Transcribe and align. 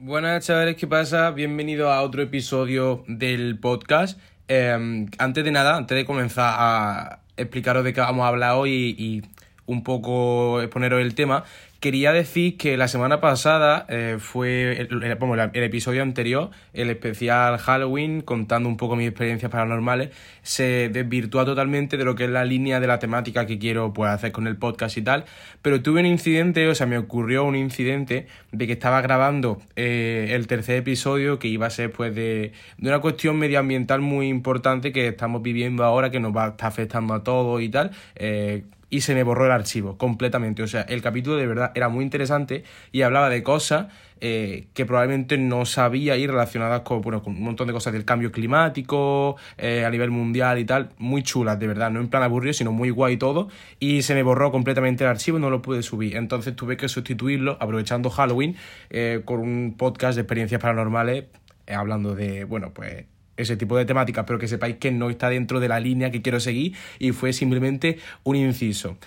Buenas 0.00 0.46
chavales, 0.46 0.76
¿qué 0.76 0.86
pasa? 0.86 1.32
Bienvenido 1.32 1.90
a 1.90 2.02
otro 2.02 2.22
episodio 2.22 3.02
del 3.08 3.58
podcast. 3.58 4.16
Eh, 4.46 5.06
antes 5.18 5.44
de 5.44 5.50
nada, 5.50 5.76
antes 5.76 5.96
de 5.96 6.04
comenzar 6.04 6.54
a 6.56 7.22
explicaros 7.36 7.82
de 7.82 7.92
qué 7.92 8.00
vamos 8.00 8.24
a 8.24 8.28
hablar 8.28 8.54
hoy 8.54 8.94
y, 8.96 9.04
y 9.04 9.22
un 9.68 9.84
poco 9.84 10.60
exponeros 10.60 11.00
el 11.00 11.14
tema, 11.14 11.44
Quería 11.80 12.12
decir 12.12 12.56
que 12.56 12.76
la 12.76 12.88
semana 12.88 13.20
pasada 13.20 13.86
eh, 13.88 14.16
fue 14.18 14.80
el, 14.80 15.62
episodio 15.62 16.02
anterior, 16.02 16.50
el 16.72 16.90
especial 16.90 17.56
Halloween, 17.58 18.20
contando 18.20 18.68
un 18.68 18.76
poco 18.76 18.96
mis 18.96 19.06
experiencias 19.06 19.48
paranormales, 19.48 20.10
se 20.42 20.88
desvirtúa 20.88 21.44
totalmente 21.44 21.96
de 21.96 22.04
lo 22.04 22.16
que 22.16 22.24
es 22.24 22.30
la 22.30 22.44
línea 22.44 22.80
de 22.80 22.88
la 22.88 22.98
temática 22.98 23.46
que 23.46 23.60
quiero 23.60 23.92
pues, 23.92 24.10
hacer 24.10 24.32
con 24.32 24.48
el 24.48 24.56
podcast 24.56 24.98
y 24.98 25.02
tal. 25.02 25.24
Pero 25.62 25.80
tuve 25.80 26.00
un 26.00 26.06
incidente, 26.06 26.66
o 26.66 26.74
sea, 26.74 26.88
me 26.88 26.98
ocurrió 26.98 27.44
un 27.44 27.54
incidente 27.54 28.26
de 28.50 28.66
que 28.66 28.72
estaba 28.72 29.00
grabando 29.00 29.62
eh, 29.76 30.30
el 30.32 30.48
tercer 30.48 30.78
episodio 30.78 31.38
que 31.38 31.46
iba 31.46 31.68
a 31.68 31.70
ser 31.70 31.92
pues 31.92 32.12
de, 32.12 32.50
de 32.78 32.88
una 32.88 32.98
cuestión 32.98 33.38
medioambiental 33.38 34.00
muy 34.00 34.26
importante 34.26 34.90
que 34.90 35.06
estamos 35.06 35.42
viviendo 35.42 35.84
ahora, 35.84 36.10
que 36.10 36.18
nos 36.18 36.36
va 36.36 36.46
a 36.46 36.48
estar 36.48 36.66
afectando 36.66 37.14
a 37.14 37.22
todos 37.22 37.62
y 37.62 37.68
tal. 37.68 37.92
Eh, 38.16 38.64
y 38.90 39.02
se 39.02 39.14
me 39.14 39.22
borró 39.22 39.46
el 39.46 39.52
archivo 39.52 39.98
completamente. 39.98 40.62
O 40.62 40.66
sea, 40.66 40.82
el 40.82 41.02
capítulo 41.02 41.36
de 41.36 41.46
verdad 41.46 41.72
era 41.74 41.88
muy 41.88 42.04
interesante 42.04 42.64
y 42.92 43.02
hablaba 43.02 43.28
de 43.28 43.42
cosas 43.42 43.86
eh, 44.20 44.66
que 44.74 44.84
probablemente 44.84 45.38
no 45.38 45.64
sabía 45.64 46.16
y 46.16 46.26
relacionadas 46.26 46.80
con, 46.80 47.02
bueno, 47.02 47.22
con 47.22 47.34
un 47.34 47.42
montón 47.42 47.68
de 47.68 47.72
cosas 47.72 47.92
del 47.92 48.04
cambio 48.04 48.32
climático 48.32 49.36
eh, 49.56 49.84
a 49.84 49.90
nivel 49.90 50.10
mundial 50.10 50.58
y 50.58 50.64
tal. 50.64 50.90
Muy 50.98 51.22
chulas, 51.22 51.58
de 51.58 51.66
verdad. 51.66 51.90
No 51.90 52.00
en 52.00 52.08
plan 52.08 52.22
aburrido, 52.22 52.52
sino 52.52 52.72
muy 52.72 52.90
guay 52.90 53.16
todo. 53.16 53.48
Y 53.78 54.02
se 54.02 54.14
me 54.14 54.22
borró 54.22 54.50
completamente 54.50 55.04
el 55.04 55.10
archivo 55.10 55.38
y 55.38 55.40
no 55.40 55.50
lo 55.50 55.62
pude 55.62 55.82
subir. 55.82 56.16
Entonces 56.16 56.56
tuve 56.56 56.76
que 56.76 56.88
sustituirlo, 56.88 57.56
aprovechando 57.60 58.10
Halloween, 58.10 58.56
eh, 58.90 59.22
con 59.24 59.40
un 59.40 59.74
podcast 59.76 60.16
de 60.16 60.22
experiencias 60.22 60.60
paranormales 60.60 61.24
hablando 61.66 62.14
de, 62.14 62.44
bueno, 62.44 62.72
pues 62.72 63.04
ese 63.38 63.56
tipo 63.56 63.76
de 63.78 63.86
temáticas, 63.86 64.24
pero 64.26 64.38
que 64.38 64.48
sepáis 64.48 64.76
que 64.76 64.90
no 64.90 65.08
está 65.08 65.30
dentro 65.30 65.60
de 65.60 65.68
la 65.68 65.80
línea 65.80 66.10
que 66.10 66.20
quiero 66.20 66.40
seguir 66.40 66.74
y 66.98 67.12
fue 67.12 67.32
simplemente 67.32 67.98
un 68.24 68.36
inciso. 68.36 68.98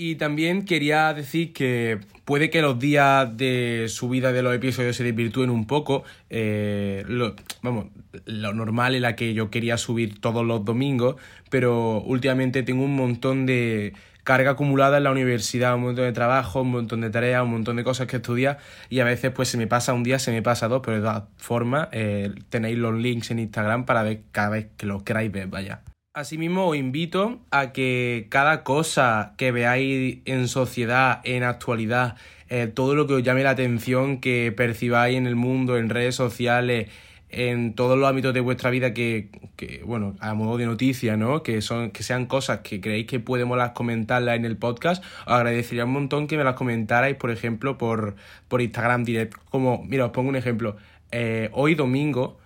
Y 0.00 0.14
también 0.14 0.64
quería 0.64 1.12
decir 1.12 1.52
que 1.52 1.98
puede 2.24 2.50
que 2.50 2.62
los 2.62 2.78
días 2.78 3.36
de 3.36 3.86
subida 3.88 4.30
de 4.30 4.42
los 4.42 4.54
episodios 4.54 4.94
se 4.94 5.02
desvirtúen 5.02 5.50
un 5.50 5.66
poco. 5.66 6.04
Eh, 6.30 7.02
lo, 7.08 7.34
vamos, 7.62 7.86
lo 8.24 8.54
normal 8.54 8.94
era 8.94 9.16
que 9.16 9.34
yo 9.34 9.50
quería 9.50 9.76
subir 9.76 10.20
todos 10.20 10.46
los 10.46 10.64
domingos, 10.64 11.16
pero 11.50 12.00
últimamente 12.00 12.62
tengo 12.62 12.84
un 12.84 12.94
montón 12.94 13.44
de 13.44 13.92
carga 14.28 14.50
acumulada 14.50 14.98
en 14.98 15.04
la 15.04 15.10
universidad, 15.10 15.74
un 15.74 15.84
montón 15.84 16.04
de 16.04 16.12
trabajo, 16.12 16.60
un 16.60 16.70
montón 16.70 17.00
de 17.00 17.08
tareas, 17.08 17.42
un 17.42 17.50
montón 17.50 17.76
de 17.76 17.82
cosas 17.82 18.08
que 18.08 18.16
estudiar 18.16 18.58
y 18.90 19.00
a 19.00 19.04
veces 19.04 19.32
pues 19.32 19.48
se 19.48 19.56
me 19.56 19.66
pasa 19.66 19.94
un 19.94 20.02
día, 20.02 20.18
se 20.18 20.32
me 20.32 20.42
pasa 20.42 20.68
dos, 20.68 20.82
pero 20.84 20.98
de 20.98 21.02
todas 21.02 21.22
formas 21.38 21.88
eh, 21.92 22.34
tenéis 22.50 22.76
los 22.76 22.92
links 22.92 23.30
en 23.30 23.38
Instagram 23.38 23.86
para 23.86 24.02
ver 24.02 24.24
cada 24.30 24.50
vez 24.50 24.66
que 24.76 24.84
los 24.84 25.02
queráis 25.02 25.32
ver, 25.32 25.46
vaya. 25.46 25.80
Asimismo 26.12 26.66
os 26.66 26.76
invito 26.76 27.40
a 27.50 27.72
que 27.72 28.26
cada 28.28 28.64
cosa 28.64 29.32
que 29.38 29.50
veáis 29.50 30.18
en 30.26 30.48
sociedad, 30.48 31.22
en 31.24 31.42
actualidad, 31.42 32.16
eh, 32.50 32.66
todo 32.66 32.94
lo 32.94 33.06
que 33.06 33.14
os 33.14 33.22
llame 33.22 33.44
la 33.44 33.50
atención, 33.50 34.20
que 34.20 34.52
percibáis 34.54 35.16
en 35.16 35.26
el 35.26 35.36
mundo, 35.36 35.78
en 35.78 35.88
redes 35.88 36.16
sociales, 36.16 36.90
en 37.30 37.74
todos 37.74 37.98
los 37.98 38.08
ámbitos 38.08 38.32
de 38.32 38.40
vuestra 38.40 38.70
vida 38.70 38.94
que, 38.94 39.28
que, 39.56 39.82
bueno, 39.84 40.16
a 40.20 40.34
modo 40.34 40.56
de 40.56 40.66
noticia, 40.66 41.16
¿no? 41.16 41.42
Que, 41.42 41.60
son, 41.60 41.90
que 41.90 42.02
sean 42.02 42.26
cosas 42.26 42.60
que 42.60 42.80
creéis 42.80 43.06
que 43.06 43.20
podemos 43.20 43.58
las 43.58 43.70
comentarlas 43.70 44.36
en 44.36 44.44
el 44.44 44.56
podcast, 44.56 45.04
os 45.26 45.32
agradecería 45.32 45.84
un 45.84 45.92
montón 45.92 46.26
que 46.26 46.36
me 46.36 46.44
las 46.44 46.54
comentarais, 46.54 47.16
por 47.16 47.30
ejemplo, 47.30 47.76
por, 47.76 48.16
por 48.48 48.62
Instagram 48.62 49.04
Direct. 49.04 49.34
Como, 49.50 49.84
mira, 49.84 50.06
os 50.06 50.12
pongo 50.12 50.28
un 50.28 50.36
ejemplo. 50.36 50.76
Eh, 51.10 51.50
hoy 51.52 51.74
domingo, 51.74 52.38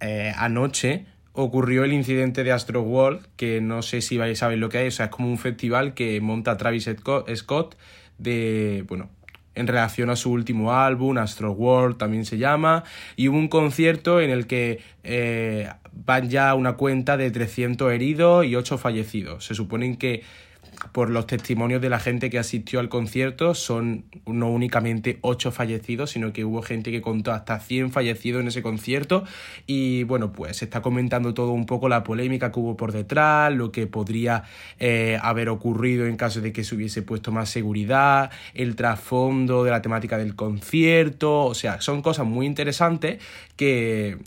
eh, 0.00 0.32
anoche, 0.36 1.06
ocurrió 1.32 1.84
el 1.84 1.92
incidente 1.92 2.44
de 2.44 2.52
Astro 2.52 2.82
World, 2.82 3.26
que 3.36 3.60
no 3.60 3.82
sé 3.82 4.00
si 4.00 4.16
vais 4.16 4.38
a 4.38 4.46
saber 4.46 4.58
lo 4.58 4.68
que 4.68 4.86
es, 4.86 4.94
o 4.94 4.96
sea, 4.96 5.06
es 5.06 5.12
como 5.12 5.28
un 5.28 5.38
festival 5.38 5.94
que 5.94 6.20
monta 6.20 6.56
Travis 6.56 6.88
Scott 7.34 7.76
de, 8.18 8.84
bueno, 8.88 9.10
en 9.56 9.66
relación 9.66 10.10
a 10.10 10.16
su 10.16 10.30
último 10.30 10.72
álbum, 10.72 11.18
Astro 11.18 11.52
World 11.52 11.96
también 11.96 12.24
se 12.24 12.38
llama, 12.38 12.84
y 13.16 13.28
hubo 13.28 13.38
un 13.38 13.48
concierto 13.48 14.20
en 14.20 14.30
el 14.30 14.46
que 14.46 14.80
eh, 15.02 15.68
van 15.92 16.28
ya 16.28 16.54
una 16.54 16.74
cuenta 16.74 17.16
de 17.16 17.30
300 17.30 17.92
heridos 17.92 18.46
y 18.46 18.54
8 18.54 18.78
fallecidos. 18.78 19.46
Se 19.46 19.54
suponen 19.54 19.96
que 19.96 20.22
por 20.92 21.10
los 21.10 21.26
testimonios 21.26 21.80
de 21.80 21.88
la 21.88 21.98
gente 21.98 22.30
que 22.30 22.38
asistió 22.38 22.80
al 22.80 22.88
concierto, 22.88 23.54
son 23.54 24.04
no 24.26 24.50
únicamente 24.50 25.18
8 25.22 25.52
fallecidos, 25.52 26.10
sino 26.10 26.32
que 26.32 26.44
hubo 26.44 26.62
gente 26.62 26.90
que 26.90 27.02
contó 27.02 27.32
hasta 27.32 27.58
100 27.58 27.92
fallecidos 27.92 28.42
en 28.42 28.48
ese 28.48 28.62
concierto. 28.62 29.24
Y 29.66 30.04
bueno, 30.04 30.32
pues 30.32 30.58
se 30.58 30.64
está 30.64 30.82
comentando 30.82 31.34
todo 31.34 31.52
un 31.52 31.66
poco 31.66 31.88
la 31.88 32.02
polémica 32.04 32.52
que 32.52 32.60
hubo 32.60 32.76
por 32.76 32.92
detrás, 32.92 33.52
lo 33.52 33.72
que 33.72 33.86
podría 33.86 34.44
eh, 34.78 35.18
haber 35.22 35.48
ocurrido 35.48 36.06
en 36.06 36.16
caso 36.16 36.40
de 36.40 36.52
que 36.52 36.64
se 36.64 36.74
hubiese 36.74 37.02
puesto 37.02 37.32
más 37.32 37.48
seguridad, 37.48 38.30
el 38.54 38.76
trasfondo 38.76 39.64
de 39.64 39.70
la 39.70 39.82
temática 39.82 40.18
del 40.18 40.36
concierto. 40.36 41.44
O 41.44 41.54
sea, 41.54 41.80
son 41.80 42.02
cosas 42.02 42.26
muy 42.26 42.46
interesantes 42.46 43.22
que 43.56 44.18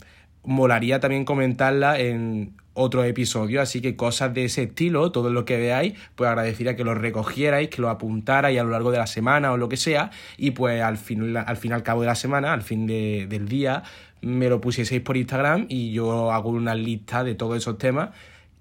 molaría 0.42 1.00
también 1.00 1.24
comentarla 1.24 1.98
en 1.98 2.54
otro 2.74 3.04
episodio, 3.04 3.60
así 3.60 3.80
que 3.80 3.96
cosas 3.96 4.32
de 4.32 4.44
ese 4.44 4.64
estilo, 4.64 5.12
todo 5.12 5.30
lo 5.30 5.44
que 5.44 5.56
veáis, 5.56 5.94
pues 6.14 6.28
agradecería 6.28 6.76
que 6.76 6.84
lo 6.84 6.94
recogierais, 6.94 7.68
que 7.68 7.82
lo 7.82 7.88
apuntarais 7.88 8.58
a 8.58 8.64
lo 8.64 8.70
largo 8.70 8.90
de 8.90 8.98
la 8.98 9.06
semana 9.06 9.52
o 9.52 9.56
lo 9.56 9.68
que 9.68 9.76
sea, 9.76 10.10
y 10.36 10.52
pues 10.52 10.82
al 10.82 10.96
fin, 10.96 11.36
al, 11.36 11.46
al 11.46 11.82
cabo 11.82 12.00
de 12.02 12.06
la 12.06 12.14
semana, 12.14 12.52
al 12.52 12.62
fin 12.62 12.86
de, 12.86 13.26
del 13.28 13.48
día, 13.48 13.82
me 14.22 14.48
lo 14.48 14.60
pusieseis 14.60 15.00
por 15.00 15.16
Instagram 15.16 15.66
y 15.68 15.92
yo 15.92 16.32
hago 16.32 16.50
una 16.50 16.74
lista 16.74 17.24
de 17.24 17.34
todos 17.34 17.56
esos 17.56 17.78
temas 17.78 18.10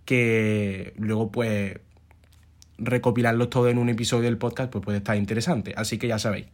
que 0.05 0.93
luego 0.97 1.31
pues 1.31 1.79
recopilarlos 2.77 3.49
todos 3.49 3.69
en 3.69 3.77
un 3.77 3.89
episodio 3.89 4.23
del 4.23 4.37
podcast 4.37 4.71
pues 4.71 4.83
puede 4.83 4.99
estar 4.99 5.17
interesante, 5.17 5.73
así 5.75 5.97
que 5.97 6.07
ya 6.07 6.19
sabéis. 6.19 6.47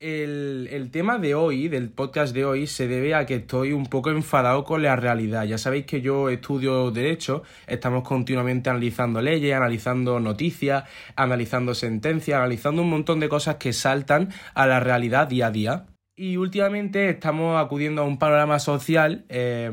El, 0.00 0.68
el, 0.70 0.92
tema 0.92 1.18
de 1.18 1.34
hoy, 1.34 1.66
del 1.66 1.90
podcast 1.90 2.32
de 2.32 2.44
hoy, 2.44 2.68
se 2.68 2.86
debe 2.86 3.16
a 3.16 3.26
que 3.26 3.34
estoy 3.34 3.72
un 3.72 3.86
poco 3.86 4.10
enfadado 4.10 4.62
con 4.62 4.80
la 4.80 4.94
realidad. 4.94 5.42
Ya 5.42 5.58
sabéis 5.58 5.86
que 5.86 6.00
yo 6.00 6.28
estudio 6.28 6.92
Derecho, 6.92 7.42
estamos 7.66 8.04
continuamente 8.04 8.70
analizando 8.70 9.20
leyes, 9.20 9.52
analizando 9.56 10.20
noticias, 10.20 10.84
analizando 11.16 11.74
sentencias, 11.74 12.38
analizando 12.38 12.82
un 12.82 12.90
montón 12.90 13.18
de 13.18 13.28
cosas 13.28 13.56
que 13.56 13.72
saltan 13.72 14.28
a 14.54 14.68
la 14.68 14.78
realidad 14.78 15.26
día 15.26 15.48
a 15.48 15.50
día. 15.50 15.86
Y 16.14 16.36
últimamente 16.36 17.10
estamos 17.10 17.60
acudiendo 17.60 18.02
a 18.02 18.04
un 18.04 18.20
panorama 18.20 18.60
social. 18.60 19.24
Eh, 19.28 19.68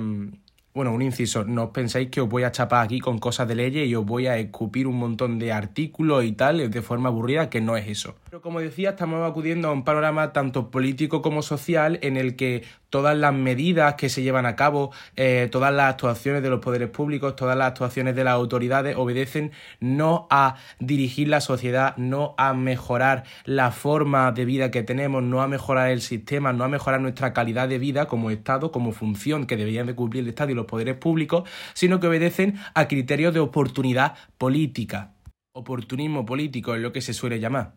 bueno, 0.76 0.92
un 0.92 1.02
inciso, 1.02 1.46
no 1.46 1.64
os 1.64 1.70
penséis 1.72 2.10
que 2.10 2.20
os 2.20 2.28
voy 2.28 2.44
a 2.44 2.52
chapar 2.52 2.84
aquí 2.84 3.00
con 3.00 3.18
cosas 3.18 3.48
de 3.48 3.56
leyes 3.56 3.88
y 3.88 3.96
os 3.96 4.06
voy 4.06 4.28
a 4.28 4.38
escupir 4.38 4.88
un 4.88 4.98
montón 4.98 5.40
de 5.40 5.54
artículos 5.54 6.26
y 6.26 6.34
tal 6.34 6.70
de 6.70 6.82
forma 6.82 7.08
aburrida, 7.08 7.50
que 7.50 7.62
no 7.62 7.78
es 7.78 7.88
eso. 7.88 8.16
Pero 8.26 8.42
como 8.42 8.60
decía, 8.60 8.90
estamos 8.90 9.26
acudiendo 9.26 9.70
a 9.70 9.72
un 9.72 9.86
panorama 9.86 10.34
tanto 10.34 10.72
político 10.72 11.22
como 11.22 11.44
social 11.44 11.98
en 12.02 12.18
el 12.18 12.36
que 12.36 12.64
todas 12.96 13.18
las 13.18 13.34
medidas 13.34 13.96
que 13.96 14.08
se 14.08 14.24
llevan 14.24 14.46
a 14.46 14.56
cabo, 14.56 14.94
eh, 15.18 15.50
todas 15.52 15.74
las 15.74 15.92
actuaciones 15.92 16.42
de 16.42 16.50
los 16.50 16.62
poderes 16.62 16.90
públicos, 16.90 17.36
todas 17.36 17.58
las 17.58 17.68
actuaciones 17.68 18.16
de 18.16 18.24
las 18.24 18.36
autoridades 18.36 18.96
obedecen 18.96 19.52
no 19.82 20.28
a 20.30 20.56
dirigir 20.80 21.28
la 21.28 21.42
sociedad, 21.42 21.98
no 21.98 22.36
a 22.38 22.54
mejorar 22.54 23.26
la 23.44 23.72
forma 23.72 24.32
de 24.32 24.46
vida 24.46 24.72
que 24.72 24.82
tenemos, 24.82 25.22
no 25.24 25.42
a 25.42 25.50
mejorar 25.50 25.90
el 25.90 26.00
sistema, 26.00 26.54
no 26.54 26.64
a 26.64 26.70
mejorar 26.70 27.02
nuestra 27.02 27.34
calidad 27.34 27.68
de 27.68 27.80
vida 27.80 28.06
como 28.06 28.32
Estado, 28.32 28.72
como 28.72 28.94
función 28.94 29.46
que 29.46 29.58
deberían 29.58 29.88
de 29.88 29.96
cumplir 29.96 30.24
el 30.24 30.30
Estado 30.30 30.52
y 30.52 30.56
los 30.56 30.66
poderes 30.66 30.96
públicos, 30.96 31.50
sino 31.74 32.00
que 32.00 32.08
obedecen 32.08 32.58
a 32.76 32.88
criterios 32.88 33.34
de 33.34 33.42
oportunidad 33.42 34.14
política. 34.38 35.16
Oportunismo 35.52 36.26
político 36.26 36.76
es 36.76 36.80
lo 36.80 36.94
que 36.94 37.02
se 37.02 37.14
suele 37.14 37.42
llamar 37.42 37.74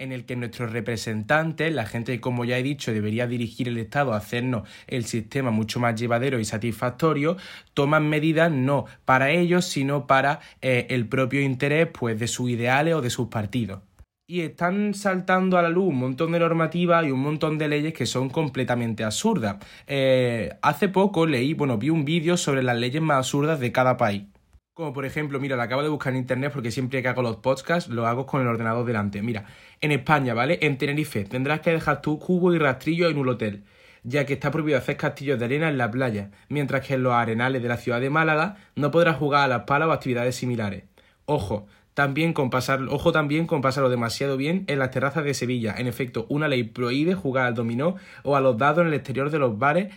en 0.00 0.12
el 0.12 0.24
que 0.24 0.34
nuestros 0.34 0.72
representantes, 0.72 1.72
la 1.72 1.84
gente 1.84 2.20
como 2.20 2.44
ya 2.44 2.58
he 2.58 2.62
dicho 2.62 2.92
debería 2.92 3.26
dirigir 3.26 3.68
el 3.68 3.76
Estado 3.76 4.14
a 4.14 4.16
hacernos 4.16 4.66
el 4.86 5.04
sistema 5.04 5.50
mucho 5.50 5.78
más 5.78 5.94
llevadero 6.00 6.40
y 6.40 6.44
satisfactorio, 6.44 7.36
toman 7.74 8.08
medidas 8.08 8.50
no 8.50 8.86
para 9.04 9.30
ellos, 9.30 9.66
sino 9.66 10.06
para 10.06 10.40
eh, 10.62 10.86
el 10.88 11.06
propio 11.06 11.42
interés 11.42 11.88
pues, 11.92 12.18
de 12.18 12.28
sus 12.28 12.48
ideales 12.48 12.94
o 12.94 13.02
de 13.02 13.10
sus 13.10 13.28
partidos. 13.28 13.80
Y 14.26 14.40
están 14.40 14.94
saltando 14.94 15.58
a 15.58 15.62
la 15.62 15.68
luz 15.68 15.88
un 15.88 15.98
montón 15.98 16.32
de 16.32 16.38
normativas 16.38 17.04
y 17.04 17.10
un 17.10 17.20
montón 17.20 17.58
de 17.58 17.68
leyes 17.68 17.92
que 17.92 18.06
son 18.06 18.30
completamente 18.30 19.04
absurdas. 19.04 19.56
Eh, 19.86 20.50
hace 20.62 20.88
poco 20.88 21.26
leí, 21.26 21.52
bueno, 21.52 21.76
vi 21.76 21.90
un 21.90 22.06
vídeo 22.06 22.38
sobre 22.38 22.62
las 22.62 22.78
leyes 22.78 23.02
más 23.02 23.18
absurdas 23.18 23.60
de 23.60 23.72
cada 23.72 23.96
país. 23.98 24.22
Como 24.80 24.94
por 24.94 25.04
ejemplo, 25.04 25.38
mira, 25.38 25.56
la 25.56 25.64
acabo 25.64 25.82
de 25.82 25.90
buscar 25.90 26.14
en 26.14 26.20
internet 26.20 26.52
porque 26.54 26.70
siempre 26.70 27.02
que 27.02 27.08
hago 27.08 27.20
los 27.20 27.36
podcasts 27.36 27.90
lo 27.90 28.06
hago 28.06 28.24
con 28.24 28.40
el 28.40 28.46
ordenador 28.46 28.86
delante. 28.86 29.20
Mira, 29.20 29.44
en 29.82 29.92
España, 29.92 30.32
¿vale? 30.32 30.58
En 30.62 30.78
Tenerife 30.78 31.24
tendrás 31.24 31.60
que 31.60 31.70
dejar 31.70 32.00
tu 32.00 32.18
cubo 32.18 32.54
y 32.54 32.58
rastrillo 32.58 33.10
en 33.10 33.18
un 33.18 33.28
hotel, 33.28 33.64
ya 34.04 34.24
que 34.24 34.32
está 34.32 34.50
prohibido 34.50 34.78
hacer 34.78 34.96
castillos 34.96 35.38
de 35.38 35.44
arena 35.44 35.68
en 35.68 35.76
la 35.76 35.90
playa, 35.90 36.30
mientras 36.48 36.86
que 36.86 36.94
en 36.94 37.02
los 37.02 37.12
arenales 37.12 37.60
de 37.62 37.68
la 37.68 37.76
ciudad 37.76 38.00
de 38.00 38.08
Málaga 38.08 38.56
no 38.74 38.90
podrás 38.90 39.18
jugar 39.18 39.44
a 39.44 39.48
las 39.48 39.64
palas 39.64 39.90
o 39.90 39.92
actividades 39.92 40.36
similares. 40.36 40.84
Ojo, 41.26 41.66
También 41.92 42.32
con 42.32 42.48
pasar, 42.48 42.80
ojo 42.88 43.12
también 43.12 43.46
con 43.46 43.60
pasarlo 43.60 43.90
demasiado 43.90 44.38
bien 44.38 44.64
en 44.66 44.78
las 44.78 44.92
terrazas 44.92 45.24
de 45.24 45.34
Sevilla. 45.34 45.74
En 45.76 45.88
efecto, 45.88 46.24
una 46.30 46.48
ley 46.48 46.62
prohíbe 46.64 47.12
jugar 47.12 47.44
al 47.44 47.54
dominó 47.54 47.96
o 48.22 48.34
a 48.34 48.40
los 48.40 48.56
dados 48.56 48.80
en 48.80 48.86
el 48.86 48.94
exterior 48.94 49.28
de 49.28 49.40
los 49.40 49.58
bares 49.58 49.92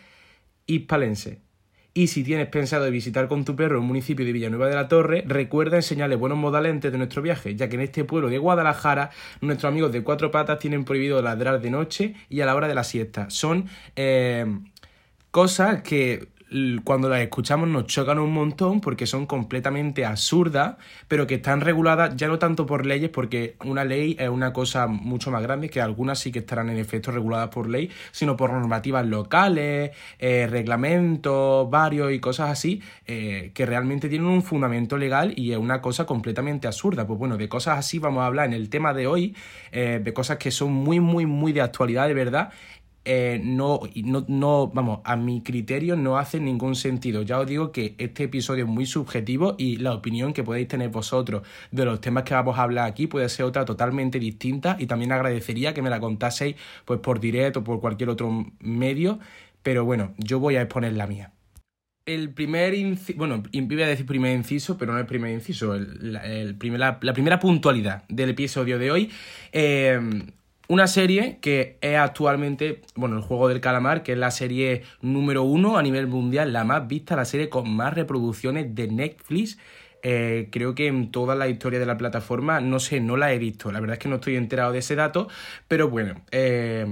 hispalenses. 0.66 1.38
Y 1.96 2.08
si 2.08 2.24
tienes 2.24 2.48
pensado 2.48 2.90
visitar 2.90 3.28
con 3.28 3.46
tu 3.46 3.56
perro 3.56 3.78
el 3.78 3.84
municipio 3.84 4.26
de 4.26 4.32
Villanueva 4.32 4.68
de 4.68 4.74
la 4.74 4.88
Torre, 4.88 5.24
recuerda 5.28 5.76
enseñarle 5.76 6.16
buenos 6.16 6.40
modales 6.40 6.72
antes 6.72 6.92
de 6.92 6.98
nuestro 6.98 7.22
viaje, 7.22 7.56
ya 7.56 7.70
que 7.70 7.76
en 7.76 7.82
este 7.82 8.04
pueblo 8.04 8.30
de 8.30 8.40
Guadalajara 8.40 9.12
nuestros 9.42 9.70
amigos 9.70 9.92
de 9.92 10.02
cuatro 10.02 10.32
patas 10.32 10.58
tienen 10.58 10.86
prohibido 10.86 11.22
ladrar 11.22 11.62
de 11.62 11.70
noche 11.70 12.16
y 12.30 12.42
a 12.42 12.48
la 12.48 12.56
hora 12.56 12.68
de 12.68 12.74
la 12.74 12.84
siesta. 12.84 13.30
Son 13.30 13.66
eh, 13.96 14.44
cosas 15.30 15.84
que 15.84 16.30
cuando 16.84 17.10
las 17.10 17.22
escuchamos 17.22 17.68
nos 17.68 17.86
chocan 17.88 18.20
un 18.20 18.32
montón 18.32 18.82
porque 18.82 19.08
son 19.08 19.26
completamente 19.26 20.06
absurdas, 20.06 20.76
pero 21.08 21.26
que 21.26 21.36
están 21.36 21.62
reguladas 21.62 22.16
ya 22.16 22.28
no 22.28 22.40
tanto 22.40 22.66
por 22.66 22.86
leyes, 22.86 23.10
porque 23.10 23.56
una 23.66 23.84
ley 23.84 24.16
es 24.20 24.30
una 24.30 24.54
cosa 24.54 24.88
mucho 24.88 25.32
más 25.32 25.42
grande, 25.42 25.70
que 25.70 25.82
algunas 25.82 26.20
sí 26.20 26.32
que 26.32 26.40
estarán 26.40 26.70
en 26.70 26.78
efecto 26.78 27.12
reguladas 27.12 27.50
por 27.50 27.70
ley, 27.70 27.90
sino 28.12 28.38
por 28.38 28.52
normativas 28.52 29.06
locales, 29.06 29.92
eh, 30.20 30.48
reglamentos 30.50 31.70
varios 31.70 32.12
y 32.12 32.20
cosas 32.20 32.52
así, 32.52 32.82
eh, 33.08 33.52
que 33.54 33.66
realmente 33.66 34.10
tienen 34.10 34.28
un 34.28 34.44
fundamento 34.44 34.98
legal 34.98 35.34
y 35.36 35.52
es 35.52 35.58
una 35.58 35.82
cosa 35.82 36.06
completamente 36.06 36.68
absurda. 36.68 37.08
Pues 37.08 37.18
bueno, 37.18 37.38
de 37.38 37.50
cosas 37.50 37.80
así 37.80 38.00
vamos 38.00 38.22
a 38.22 38.28
hablar 38.28 38.48
en 38.48 38.54
el 38.54 38.70
tema 38.70 38.94
de 38.94 39.08
hoy, 39.08 39.36
eh, 39.72 40.00
de 40.04 40.14
cosas 40.14 40.38
que 40.38 40.52
son 40.52 40.72
muy, 40.72 41.00
muy, 41.00 41.26
muy 41.26 41.52
de 41.52 41.62
actualidad 41.62 42.08
de 42.08 42.14
verdad 42.14 42.52
eh, 43.06 43.42
no, 43.44 43.82
no, 43.96 44.26
no, 44.28 44.68
vamos, 44.68 45.02
a 45.04 45.16
mi 45.18 45.42
criterio 45.42 45.96
no 45.98 46.18
hace 46.18 46.40
ningún 46.40 46.76
sentido. 46.76 47.22
Ya 47.22 47.40
os 47.40 47.48
digo 47.48 47.72
que 47.72 47.96
este 47.98 48.24
episodio 48.24 48.64
es 48.64 48.70
muy 48.70 48.86
subjetivo 48.86 49.56
y 49.58 49.78
la 49.78 49.94
opinión 49.94 50.32
que 50.32 50.44
podéis 50.44 50.70
tener 50.70 50.90
vosotros 50.90 51.46
de 51.72 51.86
los 51.86 52.00
temas 52.00 52.24
que 52.24 52.34
vamos 52.34 52.58
a 52.58 52.64
hablar 52.64 52.88
aquí 52.88 53.08
puede 53.08 53.28
ser 53.28 53.46
otra 53.46 53.66
totalmente 53.66 54.20
distinta 54.20 54.78
y 54.80 54.86
también 54.86 55.12
agradecería 55.12 55.74
que 55.74 55.82
me 55.82 55.90
la 55.90 56.00
contaseis 56.00 56.56
pues 56.86 57.00
por 57.02 57.20
directo 57.20 57.60
o 57.60 57.64
por 57.64 57.82
cualquier 57.82 58.10
otro 58.10 58.46
medio, 58.60 59.20
pero 59.64 59.84
bueno, 59.84 60.14
yo 60.18 60.40
voy 60.40 60.56
a 60.56 60.62
exponer 60.62 60.94
la 60.94 61.08
mía. 61.08 61.34
El 62.06 62.34
primer 62.34 62.74
inciso, 62.74 63.18
bueno, 63.18 63.44
iba 63.52 63.86
a 63.86 63.88
decir 63.88 64.06
primer 64.06 64.36
inciso, 64.36 64.78
pero 64.78 64.92
no 64.92 65.00
el 65.00 65.06
primer 65.06 65.32
inciso, 65.32 65.74
el, 65.74 66.56
primer, 66.58 66.80
la, 66.80 67.00
primera 67.00 67.40
puntualidad 67.40 68.04
del 68.10 68.32
episodio 68.32 68.78
de 68.78 68.92
hoy. 68.92 69.12
Eh, 69.54 70.00
una 70.68 70.88
serie 70.88 71.40
que 71.42 71.78
es 71.82 71.98
actualmente, 71.98 72.82
bueno, 72.96 73.18
el 73.18 73.22
juego 73.22 73.48
del 73.48 73.62
calamar, 73.62 74.04
que 74.04 74.14
es 74.14 74.18
la 74.18 74.32
serie 74.32 74.84
número 75.02 75.44
uno 75.44 75.78
a 75.78 75.84
nivel 75.84 76.08
mundial, 76.08 76.54
la 76.54 76.64
más 76.64 76.88
vista, 76.88 77.16
la 77.16 77.26
serie 77.26 77.50
con 77.50 77.70
más 77.70 77.94
reproducciones 77.94 78.74
de 78.74 78.88
Netflix. 78.88 79.58
Eh, 80.04 80.50
creo 80.52 80.76
que 80.76 80.88
en 80.88 81.12
toda 81.12 81.36
la 81.36 81.48
historia 81.48 81.80
de 81.80 81.86
la 81.86 81.98
plataforma, 81.98 82.60
no 82.60 82.80
sé, 82.80 83.00
no 83.00 83.18
la 83.18 83.34
he 83.34 83.40
visto. 83.40 83.72
La 83.72 83.80
verdad 83.80 83.96
es 83.96 84.00
que 84.00 84.10
no 84.10 84.16
estoy 84.16 84.36
enterado 84.36 84.72
de 84.72 84.80
ese 84.80 84.96
dato, 84.96 85.28
pero 85.68 85.90
bueno, 85.90 86.16
eh, 86.32 86.86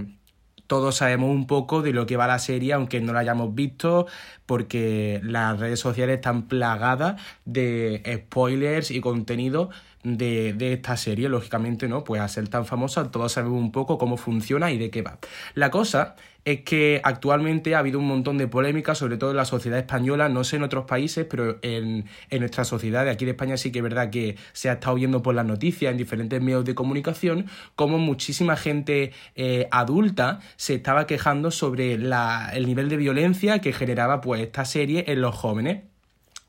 todos 0.72 0.96
sabemos 0.96 1.30
un 1.30 1.48
poco 1.48 1.82
de 1.82 1.92
lo 1.92 2.06
que 2.06 2.16
va 2.16 2.28
la 2.28 2.40
serie, 2.40 2.72
aunque 2.72 3.02
no 3.02 3.12
la 3.12 3.20
hayamos 3.20 3.54
visto, 3.54 4.08
porque 4.46 5.20
las 5.22 5.60
redes 5.60 5.82
sociales 5.82 6.16
están 6.16 6.48
plagadas 6.48 7.22
de 7.44 8.02
spoilers 8.30 8.90
y 8.92 9.02
contenido 9.02 9.70
de, 10.04 10.54
de, 10.54 10.74
esta 10.74 10.98
serie, 10.98 11.30
lógicamente, 11.30 11.88
¿no? 11.88 12.04
Pues 12.04 12.22
a 12.22 12.28
ser 12.28 12.48
tan 12.48 12.66
famosa, 12.66 13.12
todos 13.12 13.32
sabemos 13.34 13.60
un 13.60 13.72
poco 13.72 13.98
cómo 13.98 14.18
funciona 14.18 14.72
y 14.72 14.78
de 14.78 14.90
qué 14.90 15.02
va. 15.02 15.18
La 15.54 15.70
cosa 15.70 16.16
es 16.44 16.62
que 16.62 17.02
actualmente 17.04 17.76
ha 17.76 17.80
habido 17.80 18.00
un 18.00 18.08
montón 18.08 18.38
de 18.38 18.48
polémicas, 18.48 18.98
sobre 18.98 19.18
todo 19.18 19.32
en 19.32 19.38
la 19.38 19.46
sociedad 19.46 19.78
española, 19.78 20.28
no 20.28 20.44
sé 20.44 20.56
en 20.56 20.64
otros 20.64 20.86
países, 20.86 21.26
pero 21.30 21.60
en, 21.62 22.06
en 22.30 22.40
nuestra 22.40 22.66
sociedad 22.66 23.06
de 23.06 23.12
aquí 23.12 23.26
de 23.26 23.32
España 23.32 23.58
sí 23.58 23.72
que 23.72 23.80
es 23.80 23.84
verdad 23.84 24.10
que 24.10 24.38
se 24.54 24.70
ha 24.70 24.74
estado 24.74 24.96
viendo 24.96 25.22
por 25.22 25.36
las 25.36 25.46
noticias 25.46 25.92
en 25.92 25.98
diferentes 25.98 26.42
medios 26.42 26.66
de 26.66 26.74
comunicación, 26.74 27.46
como 27.76 28.00
muchísima 28.00 28.56
gente 28.56 29.12
eh, 29.36 29.68
adulta 29.72 30.40
se 30.56 30.74
estaba 30.76 31.06
quejando 31.06 31.52
sobre 31.52 31.98
la, 31.98 32.50
el 32.54 32.66
nivel 32.66 32.90
de 32.90 32.98
violencia 32.98 33.60
que 33.60 33.72
generaba 33.72 34.22
pues 34.22 34.42
esta 34.42 34.66
serie 34.66 35.06
en 35.08 35.22
los 35.22 35.36
jóvenes. 35.36 35.84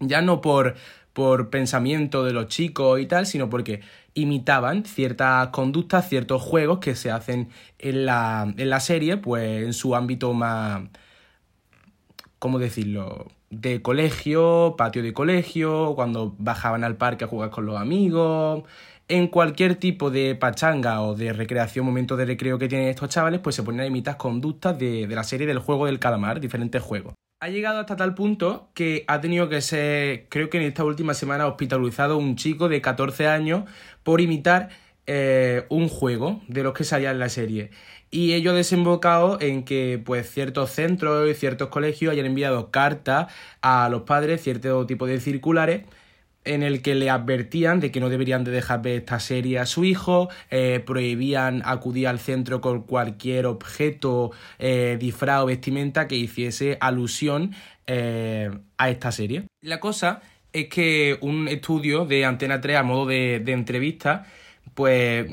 Ya 0.00 0.20
no 0.20 0.40
por 0.40 0.74
por 1.12 1.50
pensamiento 1.50 2.24
de 2.24 2.32
los 2.32 2.48
chicos 2.48 3.00
y 3.00 3.06
tal, 3.06 3.26
sino 3.26 3.50
porque 3.50 3.80
imitaban 4.14 4.84
ciertas 4.84 5.48
conductas, 5.48 6.08
ciertos 6.08 6.42
juegos 6.42 6.78
que 6.80 6.94
se 6.94 7.10
hacen 7.10 7.48
en 7.78 8.06
la, 8.06 8.52
en 8.56 8.70
la 8.70 8.80
serie, 8.80 9.16
pues 9.16 9.64
en 9.64 9.72
su 9.72 9.94
ámbito 9.94 10.32
más, 10.34 10.82
¿cómo 12.38 12.58
decirlo? 12.58 13.30
De 13.50 13.82
colegio, 13.82 14.74
patio 14.78 15.02
de 15.02 15.12
colegio, 15.12 15.94
cuando 15.94 16.34
bajaban 16.38 16.84
al 16.84 16.96
parque 16.96 17.24
a 17.24 17.28
jugar 17.28 17.50
con 17.50 17.66
los 17.66 17.78
amigos, 17.78 18.64
en 19.08 19.28
cualquier 19.28 19.76
tipo 19.76 20.10
de 20.10 20.34
pachanga 20.34 21.02
o 21.02 21.14
de 21.14 21.32
recreación, 21.32 21.84
momento 21.84 22.16
de 22.16 22.24
recreo 22.24 22.58
que 22.58 22.68
tienen 22.68 22.88
estos 22.88 23.10
chavales, 23.10 23.40
pues 23.40 23.56
se 23.56 23.62
ponen 23.62 23.82
a 23.82 23.86
imitar 23.86 24.16
conductas 24.16 24.78
de, 24.78 25.06
de 25.06 25.14
la 25.14 25.24
serie 25.24 25.46
del 25.46 25.58
juego 25.58 25.86
del 25.86 25.98
calamar, 25.98 26.40
diferentes 26.40 26.82
juegos 26.82 27.14
ha 27.42 27.48
llegado 27.48 27.80
hasta 27.80 27.96
tal 27.96 28.14
punto 28.14 28.68
que 28.72 29.04
ha 29.08 29.20
tenido 29.20 29.48
que 29.48 29.60
ser, 29.62 30.26
creo 30.28 30.48
que 30.48 30.58
en 30.58 30.62
esta 30.62 30.84
última 30.84 31.12
semana, 31.12 31.48
hospitalizado 31.48 32.16
un 32.16 32.36
chico 32.36 32.68
de 32.68 32.80
14 32.80 33.26
años 33.26 33.68
por 34.04 34.20
imitar 34.20 34.68
eh, 35.08 35.66
un 35.68 35.88
juego 35.88 36.40
de 36.46 36.62
los 36.62 36.72
que 36.72 36.84
salía 36.84 37.10
en 37.10 37.18
la 37.18 37.28
serie. 37.28 37.70
Y 38.12 38.34
ello 38.34 38.52
ha 38.52 38.54
desembocado 38.54 39.38
en 39.40 39.64
que 39.64 40.00
pues 40.04 40.30
ciertos 40.30 40.70
centros 40.70 41.28
y 41.28 41.34
ciertos 41.34 41.68
colegios 41.68 42.12
hayan 42.12 42.26
enviado 42.26 42.70
cartas 42.70 43.32
a 43.60 43.88
los 43.88 44.02
padres, 44.02 44.40
cierto 44.40 44.86
tipo 44.86 45.06
de 45.06 45.18
circulares, 45.18 45.82
en 46.44 46.62
el 46.62 46.82
que 46.82 46.94
le 46.94 47.10
advertían 47.10 47.80
de 47.80 47.90
que 47.90 48.00
no 48.00 48.08
deberían 48.08 48.44
de 48.44 48.50
dejar 48.50 48.82
ver 48.82 48.96
esta 48.98 49.20
serie 49.20 49.58
a 49.58 49.66
su 49.66 49.84
hijo, 49.84 50.28
eh, 50.50 50.82
prohibían 50.84 51.62
acudir 51.64 52.08
al 52.08 52.18
centro 52.18 52.60
con 52.60 52.82
cualquier 52.82 53.46
objeto, 53.46 54.32
eh, 54.58 54.96
disfraz 54.98 55.42
o 55.42 55.46
vestimenta 55.46 56.08
que 56.08 56.16
hiciese 56.16 56.78
alusión 56.80 57.54
eh, 57.86 58.50
a 58.76 58.90
esta 58.90 59.12
serie. 59.12 59.44
La 59.60 59.80
cosa 59.80 60.22
es 60.52 60.68
que 60.68 61.18
un 61.20 61.48
estudio 61.48 62.04
de 62.04 62.24
Antena 62.24 62.60
3 62.60 62.76
a 62.76 62.82
modo 62.82 63.06
de, 63.06 63.40
de 63.40 63.52
entrevista, 63.52 64.26
pues 64.74 65.26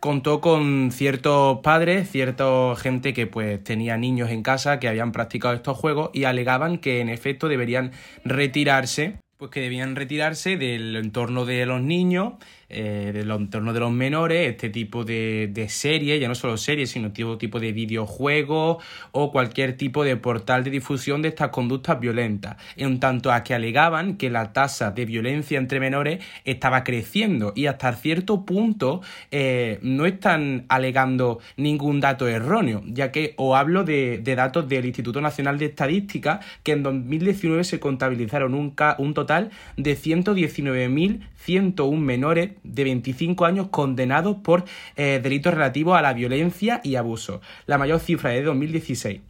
contó 0.00 0.40
con 0.40 0.90
ciertos 0.92 1.58
padres, 1.60 2.10
cierta 2.10 2.74
gente 2.76 3.12
que 3.12 3.26
pues 3.26 3.62
tenía 3.64 3.96
niños 3.96 4.30
en 4.30 4.42
casa 4.42 4.78
que 4.78 4.88
habían 4.88 5.12
practicado 5.12 5.54
estos 5.54 5.76
juegos 5.76 6.10
y 6.12 6.24
alegaban 6.24 6.78
que 6.78 7.00
en 7.00 7.08
efecto 7.08 7.48
deberían 7.48 7.92
retirarse 8.24 9.18
pues 9.36 9.50
que 9.50 9.60
debían 9.60 9.96
retirarse 9.96 10.56
del 10.56 10.96
entorno 10.96 11.44
de 11.44 11.66
los 11.66 11.80
niños 11.82 12.34
eh, 12.68 13.12
del 13.14 13.30
entorno 13.30 13.72
de 13.72 13.80
los 13.80 13.92
menores, 13.92 14.50
este 14.50 14.70
tipo 14.70 15.04
de, 15.04 15.48
de 15.52 15.68
series, 15.68 16.20
ya 16.20 16.28
no 16.28 16.34
solo 16.34 16.56
series, 16.56 16.90
sino 16.90 17.12
tipo, 17.12 17.38
tipo 17.38 17.60
de 17.60 17.72
videojuegos 17.72 18.82
o 19.12 19.30
cualquier 19.30 19.76
tipo 19.76 20.02
de 20.02 20.16
portal 20.16 20.64
de 20.64 20.70
difusión 20.70 21.22
de 21.22 21.28
estas 21.28 21.50
conductas 21.50 22.00
violentas, 22.00 22.56
en 22.76 22.98
tanto 23.00 23.30
a 23.30 23.44
que 23.44 23.54
alegaban 23.54 24.16
que 24.16 24.30
la 24.30 24.52
tasa 24.52 24.90
de 24.90 25.04
violencia 25.04 25.58
entre 25.58 25.80
menores 25.80 26.24
estaba 26.44 26.82
creciendo 26.82 27.52
y 27.54 27.66
hasta 27.66 27.92
cierto 27.92 28.44
punto 28.44 29.02
eh, 29.30 29.78
no 29.82 30.06
están 30.06 30.64
alegando 30.68 31.38
ningún 31.56 32.00
dato 32.00 32.26
erróneo, 32.26 32.82
ya 32.86 33.12
que 33.12 33.34
os 33.36 33.56
hablo 33.56 33.84
de, 33.84 34.18
de 34.18 34.34
datos 34.34 34.68
del 34.68 34.86
Instituto 34.86 35.20
Nacional 35.20 35.58
de 35.58 35.66
Estadística 35.66 36.40
que 36.62 36.72
en 36.72 36.82
2019 36.82 37.64
se 37.64 37.80
contabilizaron 37.80 38.54
un, 38.54 38.74
un 38.98 39.14
total 39.14 39.50
de 39.76 39.96
119.101 39.96 41.98
menores 41.98 42.50
de 42.74 42.84
25 42.84 43.44
años 43.44 43.68
condenados 43.68 44.36
por 44.36 44.64
eh, 44.96 45.20
delitos 45.22 45.54
relativos 45.54 45.98
a 45.98 46.02
la 46.02 46.12
violencia 46.12 46.80
y 46.84 46.96
abuso, 46.96 47.40
la 47.66 47.78
mayor 47.78 48.00
cifra 48.00 48.30
de 48.30 48.42
2016. 48.42 49.20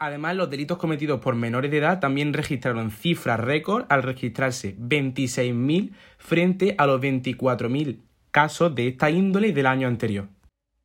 Además, 0.00 0.36
los 0.36 0.48
delitos 0.48 0.78
cometidos 0.78 1.20
por 1.20 1.34
menores 1.34 1.72
de 1.72 1.78
edad 1.78 1.98
también 1.98 2.32
registraron 2.32 2.92
cifras 2.92 3.40
récord 3.40 3.84
al 3.88 4.04
registrarse 4.04 4.76
26.000 4.78 5.90
frente 6.18 6.76
a 6.78 6.86
los 6.86 7.00
24.000 7.00 7.98
casos 8.30 8.74
de 8.76 8.88
esta 8.88 9.10
índole 9.10 9.52
del 9.52 9.66
año 9.66 9.88
anterior. 9.88 10.28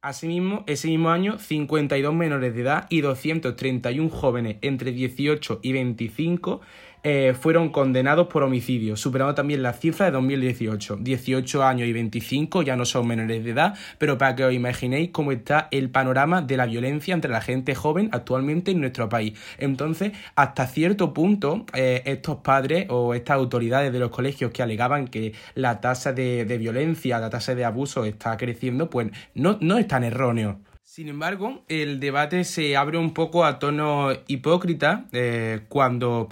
Asimismo, 0.02 0.66
ese 0.68 0.90
mismo 0.90 1.12
año, 1.12 1.38
52 1.38 2.14
menores 2.14 2.54
de 2.54 2.62
edad 2.62 2.88
y 2.90 3.00
231 3.00 4.10
jóvenes 4.10 4.58
entre 4.62 4.92
18 4.92 5.60
y 5.62 5.72
25 5.72 6.60
eh, 7.04 7.36
fueron 7.40 7.70
condenados 7.70 8.28
por 8.28 8.44
homicidio, 8.44 8.96
superando 8.96 9.36
también 9.36 9.62
la 9.62 9.74
cifra 9.74 10.06
de 10.06 10.14
2018. 10.14 10.98
18 11.02 11.64
años 11.64 11.88
y 11.88 11.94
25 11.94 12.62
ya 12.62 12.76
no 12.76 12.86
son 12.86 13.08
menores 13.08 13.44
de 13.44 13.52
edad, 13.52 13.76
pero 13.98 14.18
para 14.18 14.36
que 14.36 14.46
os 14.46 14.54
imaginéis 14.54 15.10
cómo 15.12 15.32
está 15.32 15.68
el 15.72 15.90
panorama 15.90 16.42
de 16.42 16.58
la 16.58 16.66
violencia 16.66 17.14
entre 17.14 17.32
la 17.32 17.42
gente 17.42 17.76
joven 17.76 18.10
actualmente 18.14 18.72
en 18.72 18.80
nuestro 18.80 19.10
país. 19.10 19.38
Entonces, 19.58 20.14
hasta 20.36 20.66
cierto 20.68 21.14
punto, 21.14 21.66
eh, 21.74 22.04
estos 22.06 22.38
padres 22.38 22.88
o 22.90 23.14
estas 23.14 23.36
autoridades 23.36 23.92
de 23.92 24.00
los 24.00 24.10
colegios 24.10 24.52
que 24.52 24.64
alegaban 24.64 25.08
que 25.08 25.34
la 25.56 25.82
tasa 25.82 26.14
de, 26.14 26.46
violencia, 26.58 27.20
la 27.20 27.30
tasa 27.30 27.56
de 27.56 27.66
abuso 27.66 28.06
está 28.06 28.38
creciendo, 28.38 28.90
pues 28.90 29.10
no, 29.36 29.58
no 29.60 29.78
es 29.78 29.88
tan 29.88 30.04
erróneo. 30.04 30.60
Sin 30.84 31.10
embargo, 31.10 31.64
el 31.70 32.00
debate 32.00 32.44
se 32.44 32.78
abre 32.78 32.98
un 32.98 33.14
poco 33.14 33.46
a 33.46 33.58
tono 33.58 34.10
hipócrita 34.28 35.06
eh, 35.12 35.62
cuando 35.68 36.30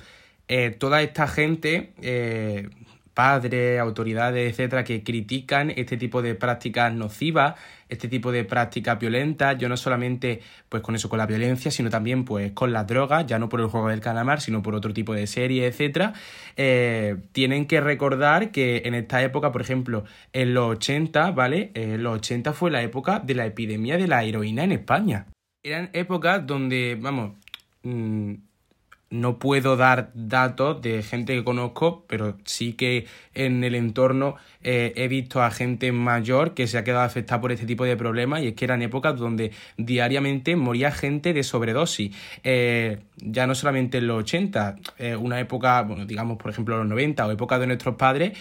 eh, 0.54 0.72
toda 0.72 1.02
esta 1.02 1.30
gente, 1.30 1.94
eh, 2.02 2.68
padres, 3.14 3.80
autoridades, 3.80 4.52
etcétera, 4.52 4.84
que 4.84 5.02
critican 5.02 5.70
este 5.70 5.96
tipo 5.96 6.22
de 6.22 6.36
prácticas 6.36 6.94
nocivas, 6.94 7.56
este 7.88 8.10
tipo 8.10 8.34
de 8.34 8.44
prácticas 8.44 9.00
violentas, 9.00 9.58
yo 9.58 9.70
no 9.70 9.78
solamente 9.78 10.42
pues 10.68 10.84
con 10.84 10.94
eso, 10.94 11.08
con 11.08 11.20
la 11.20 11.26
violencia, 11.26 11.72
sino 11.72 11.90
también 11.90 12.26
pues 12.26 12.52
con 12.52 12.74
las 12.74 12.86
drogas, 12.86 13.26
ya 13.28 13.40
no 13.40 13.48
por 13.48 13.62
el 13.62 13.68
juego 13.68 13.88
del 13.88 14.02
calamar, 14.02 14.42
sino 14.42 14.62
por 14.62 14.76
otro 14.76 14.92
tipo 14.92 15.14
de 15.14 15.26
series, 15.26 15.74
etcétera, 15.74 16.12
eh, 16.58 17.16
tienen 17.32 17.66
que 17.66 17.80
recordar 17.80 18.52
que 18.52 18.82
en 18.84 18.94
esta 18.94 19.24
época, 19.24 19.54
por 19.54 19.62
ejemplo, 19.62 20.04
en 20.34 20.54
los 20.54 20.70
80, 20.72 21.32
¿vale? 21.32 21.72
En 21.76 22.04
los 22.04 22.18
80 22.18 22.52
fue 22.52 22.72
la 22.72 22.82
época 22.82 23.20
de 23.20 23.36
la 23.36 23.46
epidemia 23.46 23.96
de 23.98 24.10
la 24.10 24.26
heroína 24.26 24.66
en 24.66 24.74
España. 24.74 25.28
Eran 25.64 25.92
épocas 25.94 26.46
donde, 26.46 26.98
vamos, 27.00 27.38
mm, 27.84 28.34
no 29.12 29.38
puedo 29.38 29.78
dar 29.78 30.10
datos 30.16 30.82
de 30.82 31.04
gente 31.04 31.36
que 31.36 31.44
conozco, 31.44 32.06
pero 32.08 32.38
sí 32.46 32.74
que 32.74 33.06
en 33.36 33.64
el 33.64 33.76
entorno 33.76 34.38
eh, 34.64 34.94
he 34.96 35.08
visto 35.08 35.42
a 35.42 35.52
gente 35.52 35.92
mayor 35.92 36.54
que 36.54 36.68
se 36.68 36.78
ha 36.78 36.84
quedado 36.84 37.04
afectada 37.04 37.42
por 37.42 37.52
este 37.52 37.66
tipo 37.66 37.86
de 37.86 37.98
problemas 37.98 38.42
y 38.42 38.48
es 38.48 38.54
que 38.54 38.66
eran 38.66 38.82
épocas 38.82 39.18
donde 39.18 39.52
diariamente 39.78 40.56
moría 40.56 40.92
gente 40.92 41.34
de 41.34 41.44
sobredosis. 41.44 42.16
Eh, 42.44 43.00
ya 43.18 43.48
no 43.48 43.56
solamente 43.56 44.00
en 44.00 44.08
los 44.08 44.20
80, 44.20 44.76
eh, 44.98 45.16
una 45.16 45.40
época, 45.40 45.82
bueno, 45.84 46.06
digamos 46.06 46.38
por 46.38 46.52
ejemplo 46.52 46.78
los 46.78 46.88
90 46.88 47.26
o 47.28 47.32
época 47.32 47.60
de 47.60 47.68
nuestros 47.68 47.96
padres, 47.96 48.38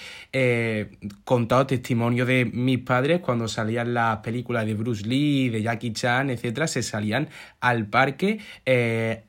contado 1.24 1.66
testimonio 1.66 2.24
de 2.24 2.44
mis 2.44 2.78
padres 2.78 3.20
cuando 3.20 3.48
salían 3.48 3.94
las 3.94 4.18
películas 4.18 4.66
de 4.66 4.74
Bruce 4.74 5.06
Lee, 5.06 5.48
de 5.48 5.62
Jackie 5.62 5.92
Chan, 5.92 6.30
etcétera, 6.30 6.66
se 6.66 6.82
salían 6.82 7.28
al 7.60 7.86
parque 7.86 8.38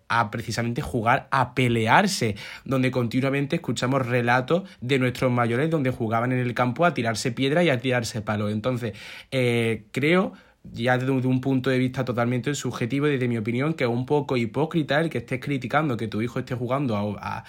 a 0.08 0.30
precisamente 0.30 0.82
jugar 0.82 1.28
a 1.32 1.54
pelearse, 1.56 2.36
donde 2.66 2.92
continuamente 2.92 3.56
escuchamos 3.56 4.06
relatos 4.06 4.64
de 4.82 5.00
nuestros 5.00 5.32
mayores 5.32 5.70
donde 5.70 5.90
jugaban 5.90 6.34
en 6.34 6.40
el 6.40 6.54
campo 6.54 6.81
a 6.86 6.94
tirarse 6.94 7.32
piedra 7.32 7.64
y 7.64 7.70
a 7.70 7.80
tirarse 7.80 8.22
palos. 8.22 8.52
Entonces, 8.52 8.94
eh, 9.32 9.86
creo 9.92 10.34
ya 10.64 10.98
desde 10.98 11.12
un 11.12 11.42
punto 11.42 11.70
de 11.70 11.80
vista 11.80 12.06
totalmente 12.06 12.54
subjetivo 12.54 13.08
desde 13.08 13.28
mi 13.28 13.38
opinión 13.38 13.74
que 13.74 13.86
es 13.86 13.90
un 13.90 14.06
poco 14.06 14.38
hipócrita 14.38 15.00
el 15.00 15.10
que 15.10 15.20
estés 15.20 15.40
criticando 15.40 15.98
que 15.98 16.08
tu 16.08 16.22
hijo 16.22 16.40
esté 16.40 16.54
jugando 16.56 17.18
a, 17.20 17.44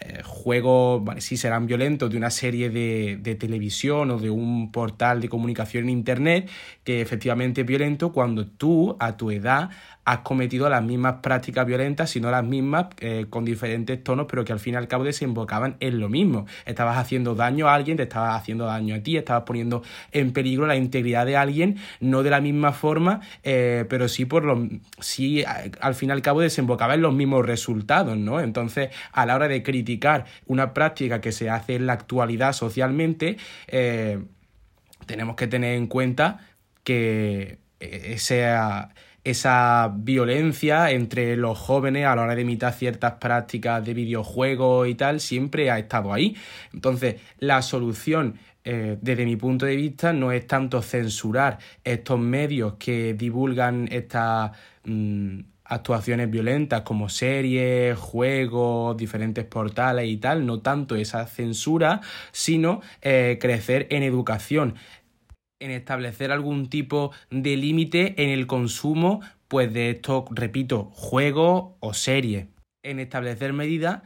eh, 0.00 0.22
juegos, 0.22 1.02
vale, 1.02 1.22
sí 1.22 1.38
serán 1.38 1.66
violentos, 1.66 2.10
de 2.10 2.18
una 2.18 2.30
serie 2.30 2.68
de, 2.68 3.16
de, 3.18 3.34
televisión 3.34 4.10
o 4.10 4.18
de 4.18 4.28
un 4.28 4.70
portal 4.70 5.22
de 5.22 5.30
comunicación 5.30 5.84
en 5.84 5.90
Internet, 5.90 6.50
que 6.84 7.00
efectivamente 7.00 7.62
es 7.62 7.66
violento 7.66 8.12
cuando 8.12 8.46
tú, 8.46 8.94
a 9.00 9.16
tu 9.16 9.30
edad, 9.30 9.70
has 10.06 10.20
cometido 10.20 10.70
las 10.70 10.84
mismas 10.84 11.16
prácticas 11.20 11.66
violentas, 11.66 12.10
sino 12.10 12.30
las 12.30 12.44
mismas 12.44 12.86
eh, 13.00 13.26
con 13.28 13.44
diferentes 13.44 14.02
tonos, 14.04 14.26
pero 14.30 14.44
que 14.44 14.52
al 14.52 14.60
fin 14.60 14.74
y 14.74 14.76
al 14.76 14.86
cabo 14.86 15.02
desembocaban 15.02 15.76
en 15.80 15.98
lo 15.98 16.08
mismo. 16.08 16.46
Estabas 16.64 16.96
haciendo 16.96 17.34
daño 17.34 17.66
a 17.66 17.74
alguien, 17.74 17.96
te 17.96 18.04
estabas 18.04 18.40
haciendo 18.40 18.66
daño 18.66 18.94
a 18.94 19.00
ti, 19.00 19.16
estabas 19.16 19.42
poniendo 19.42 19.82
en 20.12 20.32
peligro 20.32 20.68
la 20.68 20.76
integridad 20.76 21.26
de 21.26 21.36
alguien, 21.36 21.78
no 21.98 22.22
de 22.22 22.30
la 22.30 22.40
misma 22.40 22.72
forma, 22.72 23.20
eh, 23.42 23.84
pero 23.88 24.06
sí 24.06 24.26
por 24.26 24.44
lo 24.44 24.68
sí 25.00 25.44
al 25.44 25.96
fin 25.96 26.10
y 26.10 26.12
al 26.12 26.22
cabo 26.22 26.40
desembocaba 26.40 26.94
en 26.94 27.02
los 27.02 27.12
mismos 27.12 27.44
resultados, 27.44 28.16
¿no? 28.16 28.40
Entonces, 28.40 28.90
a 29.10 29.26
la 29.26 29.34
hora 29.34 29.48
de 29.48 29.64
criticar 29.64 30.26
una 30.46 30.72
práctica 30.72 31.20
que 31.20 31.32
se 31.32 31.50
hace 31.50 31.74
en 31.74 31.86
la 31.86 31.94
actualidad 31.94 32.52
socialmente, 32.52 33.38
eh, 33.66 34.20
tenemos 35.06 35.34
que 35.34 35.48
tener 35.48 35.74
en 35.74 35.88
cuenta 35.88 36.46
que 36.84 37.58
esa 37.80 38.90
esa 39.26 39.92
violencia 39.92 40.92
entre 40.92 41.36
los 41.36 41.58
jóvenes 41.58 42.06
a 42.06 42.14
la 42.14 42.22
hora 42.22 42.36
de 42.36 42.42
imitar 42.42 42.72
ciertas 42.72 43.14
prácticas 43.14 43.84
de 43.84 43.92
videojuegos 43.92 44.86
y 44.86 44.94
tal 44.94 45.18
siempre 45.18 45.68
ha 45.68 45.80
estado 45.80 46.12
ahí. 46.12 46.36
Entonces, 46.72 47.16
la 47.40 47.60
solución 47.62 48.38
eh, 48.62 48.96
desde 49.00 49.24
mi 49.24 49.34
punto 49.34 49.66
de 49.66 49.74
vista 49.74 50.12
no 50.12 50.30
es 50.30 50.46
tanto 50.46 50.80
censurar 50.80 51.58
estos 51.82 52.20
medios 52.20 52.74
que 52.78 53.14
divulgan 53.14 53.88
estas 53.90 54.52
mm, 54.84 55.40
actuaciones 55.64 56.30
violentas 56.30 56.82
como 56.82 57.08
series, 57.08 57.98
juegos, 57.98 58.96
diferentes 58.96 59.44
portales 59.44 60.06
y 60.08 60.18
tal, 60.18 60.46
no 60.46 60.60
tanto 60.60 60.94
esa 60.94 61.26
censura, 61.26 62.00
sino 62.30 62.80
eh, 63.02 63.38
crecer 63.40 63.88
en 63.90 64.04
educación 64.04 64.76
en 65.58 65.70
establecer 65.70 66.32
algún 66.32 66.68
tipo 66.68 67.12
de 67.30 67.56
límite 67.56 68.22
en 68.22 68.30
el 68.30 68.46
consumo 68.46 69.20
pues 69.48 69.72
de 69.72 69.90
estos, 69.90 70.24
repito, 70.30 70.90
juegos 70.92 71.74
o 71.80 71.94
series. 71.94 72.46
En 72.82 72.98
establecer 72.98 73.52
medidas 73.52 74.02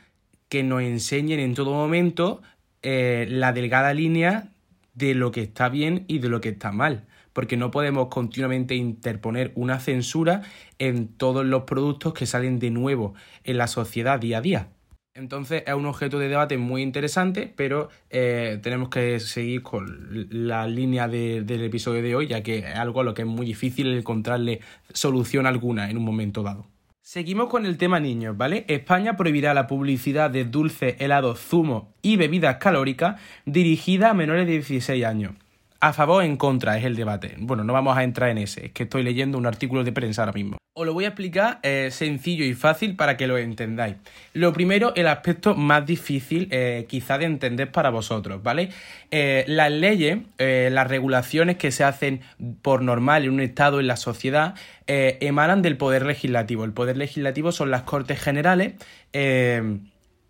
que 0.49 0.63
nos 0.63 0.83
enseñen 0.83 1.41
en 1.41 1.55
todo 1.55 1.73
momento 1.73 2.43
eh, 2.83 3.27
la 3.29 3.53
delgada 3.53 3.95
línea 3.95 4.53
de 4.95 5.15
lo 5.15 5.31
que 5.31 5.43
está 5.43 5.69
bien 5.69 6.05
y 6.09 6.19
de 6.19 6.29
lo 6.29 6.41
que 6.41 6.51
está 6.51 6.73
mal. 6.73 7.07
Porque 7.33 7.57
no 7.57 7.71
podemos 7.71 8.09
continuamente 8.09 8.75
interponer 8.75 9.53
una 9.55 9.79
censura 9.81 10.43
en 10.79 11.09
todos 11.09 11.47
los 11.47 11.63
productos 11.63 12.13
que 12.13 12.27
salen 12.27 12.59
de 12.59 12.71
nuevo 12.71 13.15
en 13.45 13.57
la 13.57 13.67
sociedad 13.67 14.19
día 14.19 14.39
a 14.39 14.43
día. 14.43 14.69
Entonces 15.15 15.65
es 15.67 15.75
un 15.75 15.87
objeto 15.87 16.19
de 16.21 16.29
debate 16.29 16.57
muy 16.57 16.83
interesante, 16.83 17.53
pero 17.57 17.89
eh, 18.11 18.61
tenemos 18.63 18.91
que 18.91 19.19
seguir 19.19 19.63
con 19.63 20.29
la 20.31 20.69
línea 20.69 21.09
del 21.09 21.65
episodio 21.65 22.01
de 22.01 22.15
hoy, 22.15 22.29
ya 22.29 22.43
que 22.43 22.59
es 22.59 22.77
algo 22.77 23.01
a 23.01 23.05
lo 23.05 23.13
que 23.13 23.23
es 23.23 23.29
muy 23.29 23.45
difícil 23.45 23.89
encontrarle 23.97 24.61
solución 24.93 25.47
alguna 25.47 25.91
en 25.91 25.97
un 25.97 26.05
momento 26.05 26.43
dado. 26.45 26.67
Seguimos 27.03 27.49
con 27.49 27.67
el 27.67 27.77
tema 27.77 27.99
niños, 27.99 28.37
¿vale? 28.37 28.65
España 28.69 29.17
prohibirá 29.17 29.53
la 29.53 29.67
publicidad 29.67 30.31
de 30.31 30.45
dulces, 30.45 30.95
helados, 31.01 31.41
zumos 31.41 31.87
y 32.03 32.15
bebidas 32.17 32.59
calóricas 32.59 33.21
dirigida 33.47 34.11
a 34.11 34.15
menores 34.15 34.47
de 34.47 34.53
16 34.53 35.05
años. 35.05 35.33
A 35.83 35.95
favor 35.95 36.23
o 36.23 36.23
en 36.23 36.37
contra 36.37 36.77
es 36.77 36.85
el 36.85 36.95
debate. 36.95 37.37
Bueno, 37.39 37.65
no 37.65 37.73
vamos 37.73 37.97
a 37.97 38.05
entrar 38.05 38.29
en 38.29 38.37
ese, 38.37 38.67
es 38.67 38.73
que 38.73 38.83
estoy 38.83 39.03
leyendo 39.03 39.39
un 39.39 39.47
artículo 39.47 39.83
de 39.83 39.93
prensa 39.93 40.23
ahora 40.23 40.33
mismo. 40.33 40.59
Os 40.75 40.85
lo 40.85 40.93
voy 40.93 41.07
a 41.07 41.09
explicar 41.09 41.59
eh, 41.63 41.89
sencillo 41.91 42.45
y 42.45 42.53
fácil 42.53 42.97
para 42.97 43.17
que 43.17 43.27
lo 43.27 43.39
entendáis. 43.39 43.97
Lo 44.35 44.53
primero, 44.53 44.95
el 44.95 45.07
aspecto 45.07 45.55
más 45.55 45.87
difícil 45.87 46.49
eh, 46.51 46.85
quizá 46.87 47.17
de 47.17 47.25
entender 47.25 47.73
para 47.73 47.89
vosotros, 47.89 48.43
¿vale? 48.43 48.69
Eh, 49.11 49.45
las 49.49 49.73
leyes, 49.73 50.19
las 50.39 50.87
regulaciones 50.87 51.57
que 51.57 51.73
se 51.73 51.83
hacen 51.83 52.21
por 52.61 52.83
normal 52.83 53.25
en 53.25 53.31
un 53.31 53.41
Estado, 53.41 53.81
en 53.81 53.87
la 53.87 53.97
sociedad, 53.97 54.55
emanan 54.87 55.63
del 55.63 55.79
poder 55.79 56.05
legislativo. 56.05 56.65
El 56.65 56.73
poder 56.73 56.99
legislativo 56.99 57.53
son 57.53 57.71
las 57.71 57.83
Cortes 57.83 58.21
Generales 58.21 58.75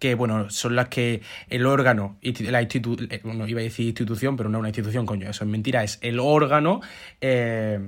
que 0.00 0.16
bueno, 0.16 0.50
son 0.50 0.74
las 0.74 0.88
que 0.88 1.20
el 1.48 1.66
órgano, 1.66 2.16
la 2.22 2.60
eh, 2.62 3.20
bueno, 3.22 3.46
iba 3.46 3.60
a 3.60 3.62
decir 3.62 3.86
institución, 3.86 4.36
pero 4.36 4.48
no 4.48 4.58
una 4.58 4.68
institución, 4.68 5.06
coño, 5.06 5.30
eso 5.30 5.44
es 5.44 5.50
mentira, 5.50 5.84
es 5.84 5.98
el 6.00 6.18
órgano 6.18 6.80
eh, 7.20 7.78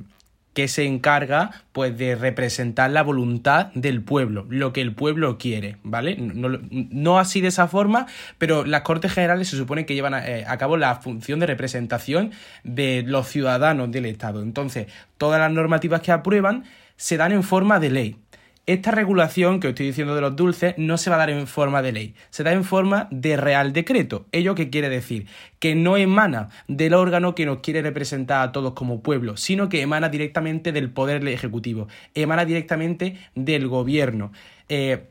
que 0.53 0.69
se 0.69 0.85
encarga 0.85 1.63
pues 1.73 1.97
de 1.97 2.15
representar 2.15 2.91
la 2.91 3.03
voluntad 3.03 3.69
del 3.75 4.03
pueblo, 4.03 4.47
lo 4.51 4.75
que 4.75 4.83
el 4.83 4.95
pueblo 4.95 5.39
quiere, 5.39 5.79
¿vale? 5.83 6.17
No, 6.19 7.19
así 7.19 7.41
de 7.41 7.49
esa 7.49 7.67
forma, 7.67 8.07
pero 8.37 8.67
las 8.67 8.83
Cortes 8.83 9.13
Generales 9.13 9.49
se 9.49 9.57
supone 9.57 9.87
que 9.87 9.95
llevan 9.95 10.15
eh, 10.15 10.45
a, 10.47 10.59
cabo 10.59 10.77
la 10.77 10.97
función 10.97 11.41
de 11.41 11.47
representación 11.47 12.33
de 12.63 13.03
los 13.07 13.29
ciudadanos 13.29 13.91
del 13.91 14.05
Estado. 14.05 14.43
Entonces, 14.43 14.89
todas 15.17 15.41
las 15.41 15.51
normativas 15.51 16.03
que 16.03 16.13
aprueban 16.13 16.65
se 16.97 17.17
dan 17.17 17.33
en 17.33 17.43
forma 17.43 17.81
de 17.81 17.91
ley. 17.91 18.17
Esta 18.65 18.93
regulación 18.93 19.59
que 19.59 19.67
os 19.67 19.71
estoy 19.73 19.87
diciendo 19.87 20.15
de 20.15 20.21
los 20.21 20.37
dulces 20.37 20.75
no 20.77 20.97
se 20.97 21.11
va 21.11 21.17
a 21.17 21.19
dar 21.19 21.31
en 21.31 21.49
forma 21.49 21.83
de 21.83 21.91
ley, 21.91 22.15
se 22.31 22.45
da 22.45 22.53
en 22.53 22.63
forma 22.63 23.09
de 23.11 23.37
real 23.37 23.73
decreto. 23.73 24.27
¿Ello 24.31 24.55
qué 24.55 24.71
quiere 24.71 24.89
decir? 24.89 25.27
Que 25.59 25.75
no 25.75 25.97
emana 25.97 26.49
del 26.69 26.95
órgano 26.95 27.35
que 27.35 27.45
nos 27.45 27.59
quiere 27.59 27.83
representar 27.83 28.41
a 28.47 28.53
todos 28.53 28.75
como 28.75 29.03
pueblo, 29.03 29.37
sino 29.37 29.69
que 29.69 29.83
emana 29.83 30.11
directamente 30.11 30.71
del 30.71 30.93
poder 30.93 31.27
ejecutivo, 31.27 31.89
emana 32.15 32.45
directamente 32.45 33.17
del 33.35 33.67
gobierno. 33.67 34.31
Eh, 34.69 35.09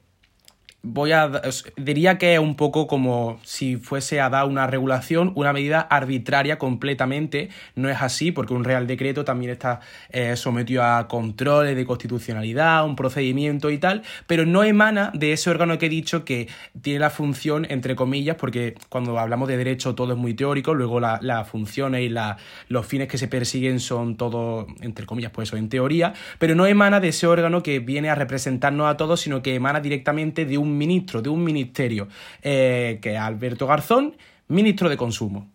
voy 0.84 1.12
a 1.12 1.42
diría 1.78 2.18
que 2.18 2.34
es 2.34 2.40
un 2.40 2.56
poco 2.56 2.88
como 2.88 3.40
si 3.44 3.78
fuese 3.78 4.20
a 4.20 4.30
dar 4.30 4.46
una 4.46 4.66
regulación, 4.66 5.32
una 5.36 5.54
medida 5.54 5.82
arbitraria 5.82 6.58
completamente. 6.58 7.50
No 7.76 7.90
es 7.90 8.02
así, 8.02 8.32
porque 8.32 8.54
un 8.54 8.64
Real 8.64 8.88
Decreto 8.88 9.24
también 9.24 9.52
está 9.52 9.80
eh, 10.10 10.36
sometido 10.36 10.84
a 10.84 11.08
controles 11.08 11.76
de 11.76 11.86
constitucionalidad, 11.86 12.86
un 12.86 12.96
procedimiento 12.96 13.70
y 13.70 13.78
tal, 13.78 14.02
pero 14.28 14.46
no 14.46 14.64
emana 14.64 15.12
de 15.14 15.34
ese 15.34 15.50
órgano 15.50 15.78
que 15.78 15.86
he 15.86 15.90
dicho 15.90 16.26
que 16.26 16.48
tiene 16.82 17.00
la 17.00 17.10
función, 17.10 17.68
entre 17.70 17.96
comillas, 17.96 18.36
porque 18.38 18.76
cuando 18.90 19.20
hablamos 19.20 19.48
de 19.48 19.58
derecho 19.58 19.94
todo 19.94 20.14
es 20.14 20.18
muy 20.18 20.34
teórico, 20.34 20.74
luego 20.74 21.00
las 21.00 21.48
funciones 21.48 22.02
y 22.02 22.10
la, 22.10 22.38
los 22.70 22.86
fines 22.86 23.08
que 23.08 23.18
se 23.18 23.28
persiguen 23.28 23.80
son 23.80 24.18
todo, 24.18 24.68
entre 24.82 25.06
comillas, 25.06 25.32
pues 25.32 25.50
eso, 25.50 25.58
en 25.58 25.70
teoría, 25.70 26.14
pero 26.40 26.56
no 26.56 26.66
emana 26.66 27.00
de 27.00 27.10
ese 27.10 27.28
órgano 27.28 27.62
que 27.62 27.80
viene 27.80 28.10
a 28.10 28.16
representarnos 28.16 28.90
a 28.90 28.98
todos, 28.98 29.22
sino 29.22 29.42
que 29.42 29.56
emana 29.56 29.80
directamente 29.80 30.46
de 30.46 30.58
un 30.58 30.71
ministro 30.78 31.22
de 31.22 31.30
un 31.30 31.44
ministerio, 31.44 32.08
eh, 32.42 33.00
que 33.01 33.13
es 33.13 33.20
Alberto 33.20 33.68
Garzón, 33.68 34.16
ministro 34.48 34.90
de 34.90 34.98
Consumo. 34.98 35.50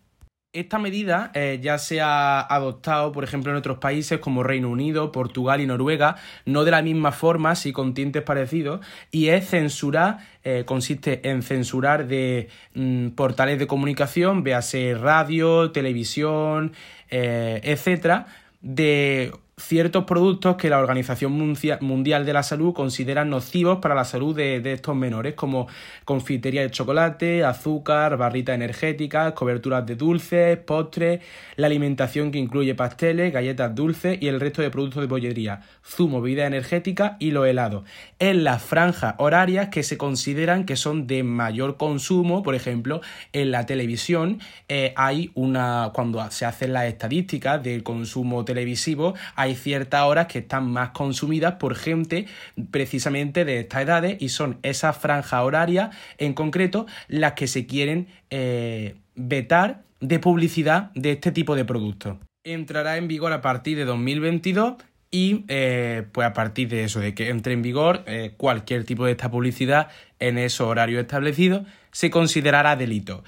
Esta 0.53 0.79
medida 0.79 1.29
eh, 1.35 1.59
ya 1.61 1.77
se 1.77 2.01
ha 2.01 2.39
adoptado, 2.41 3.11
por 3.11 3.23
ejemplo, 3.23 3.51
en 3.51 3.57
otros 3.57 3.77
países 3.77 4.19
como 4.19 4.43
Reino 4.43 4.69
Unido, 4.69 5.11
Portugal 5.11 5.61
y 5.61 5.67
Noruega, 5.67 6.15
no 6.45 6.63
de 6.63 6.71
la 6.71 6.81
misma 6.81 7.11
forma, 7.11 7.53
sí 7.55 7.71
con 7.71 7.93
tintes 7.93 8.23
parecidos, 8.23 8.83
y 9.11 9.27
es 9.27 9.49
censurar, 9.49 10.19
eh, 10.43 10.63
consiste 10.65 11.29
en 11.29 11.43
censurar 11.43 12.07
de 12.07 12.47
mm, 12.73 13.09
portales 13.09 13.59
de 13.59 13.67
comunicación, 13.67 14.43
véase 14.43 14.95
radio, 14.95 15.71
televisión, 15.71 16.73
etcétera, 17.09 18.25
de 18.61 19.31
ciertos 19.59 20.05
productos 20.05 20.55
que 20.55 20.69
la 20.69 20.77
Organización 20.77 21.31
Mundial 21.81 22.25
de 22.27 22.33
la 22.33 22.43
Salud 22.43 22.73
considera 22.75 23.25
nocivos 23.25 23.79
para 23.79 23.95
la 23.95 24.05
salud 24.05 24.35
de, 24.35 24.61
estos 24.71 24.95
menores, 24.95 25.33
como 25.33 25.67
confitería 26.05 26.61
de 26.61 26.69
chocolate, 26.69 27.43
azúcar, 27.43 28.17
barritas 28.17 28.53
energéticas, 28.53 29.33
coberturas 29.33 29.83
de 29.87 29.95
dulces, 29.95 30.57
postres, 30.59 31.21
la 31.55 31.65
alimentación 31.65 32.31
que 32.31 32.37
incluye 32.37 32.75
pasteles, 32.75 33.33
galletas 33.33 33.73
dulces 33.73 34.19
y 34.21 34.27
el 34.27 34.39
resto 34.39 34.61
de 34.61 34.69
productos 34.69 35.01
de 35.01 35.07
bollería, 35.07 35.61
zumo, 35.83 36.21
bebida 36.21 36.45
energética 36.45 37.17
y 37.19 37.31
los 37.31 37.47
helados. 37.47 37.83
En 38.19 38.43
las 38.43 38.61
franjas 38.61 39.15
horarias 39.17 39.69
que 39.69 39.81
se 39.81 39.97
consideran 39.97 40.65
que 40.65 40.75
son 40.75 41.07
de 41.07 41.23
mayor 41.23 41.77
consumo, 41.77 42.43
por 42.43 42.53
ejemplo, 42.53 43.01
en 43.33 43.49
la 43.49 43.65
televisión 43.65 44.39
eh, 44.69 44.93
hay 44.95 45.31
una, 45.33 45.89
cuando 45.95 46.29
se 46.29 46.45
hacen 46.45 46.73
las 46.73 46.85
estadísticas 46.85 47.63
del 47.63 47.81
consumo 47.81 48.45
televisivo, 48.45 49.15
hay 49.35 49.46
ciertas 49.55 50.03
horas 50.03 50.27
que 50.27 50.39
están 50.39 50.69
más 50.69 50.89
consumidas 50.89 51.55
por 51.55 51.75
gente 51.75 52.25
precisamente 52.71 53.45
de 53.45 53.59
estas 53.59 53.83
edades 53.83 54.17
y 54.21 54.29
son 54.29 54.59
esas 54.63 54.97
franjas 54.97 55.41
horarias 55.41 55.95
en 56.17 56.33
concreto 56.33 56.85
las 57.07 57.33
que 57.33 57.47
se 57.47 57.65
quieren 57.65 58.07
eh, 58.29 58.95
vetar 59.15 59.83
de 59.99 60.19
publicidad 60.19 60.91
de 60.93 61.13
este 61.13 61.31
tipo 61.31 61.55
de 61.55 61.65
productos. 61.65 62.17
Entrará 62.43 62.97
en 62.97 63.07
vigor 63.07 63.33
a 63.33 63.41
partir 63.41 63.77
de 63.77 63.85
2022 63.85 64.75
y 65.09 65.45
eh, 65.47 66.03
pues 66.11 66.27
a 66.27 66.33
partir 66.33 66.67
de 66.69 66.83
eso, 66.83 66.99
de 66.99 67.13
que 67.13 67.29
entre 67.29 67.53
en 67.53 67.61
vigor 67.61 68.03
eh, 68.07 68.33
cualquier 68.37 68.83
tipo 68.83 69.05
de 69.05 69.11
esta 69.11 69.31
publicidad 69.31 69.89
en 70.19 70.37
esos 70.37 70.67
horarios 70.67 71.01
establecidos, 71.01 71.63
se 71.91 72.09
considerará 72.09 72.75
delito. 72.75 73.23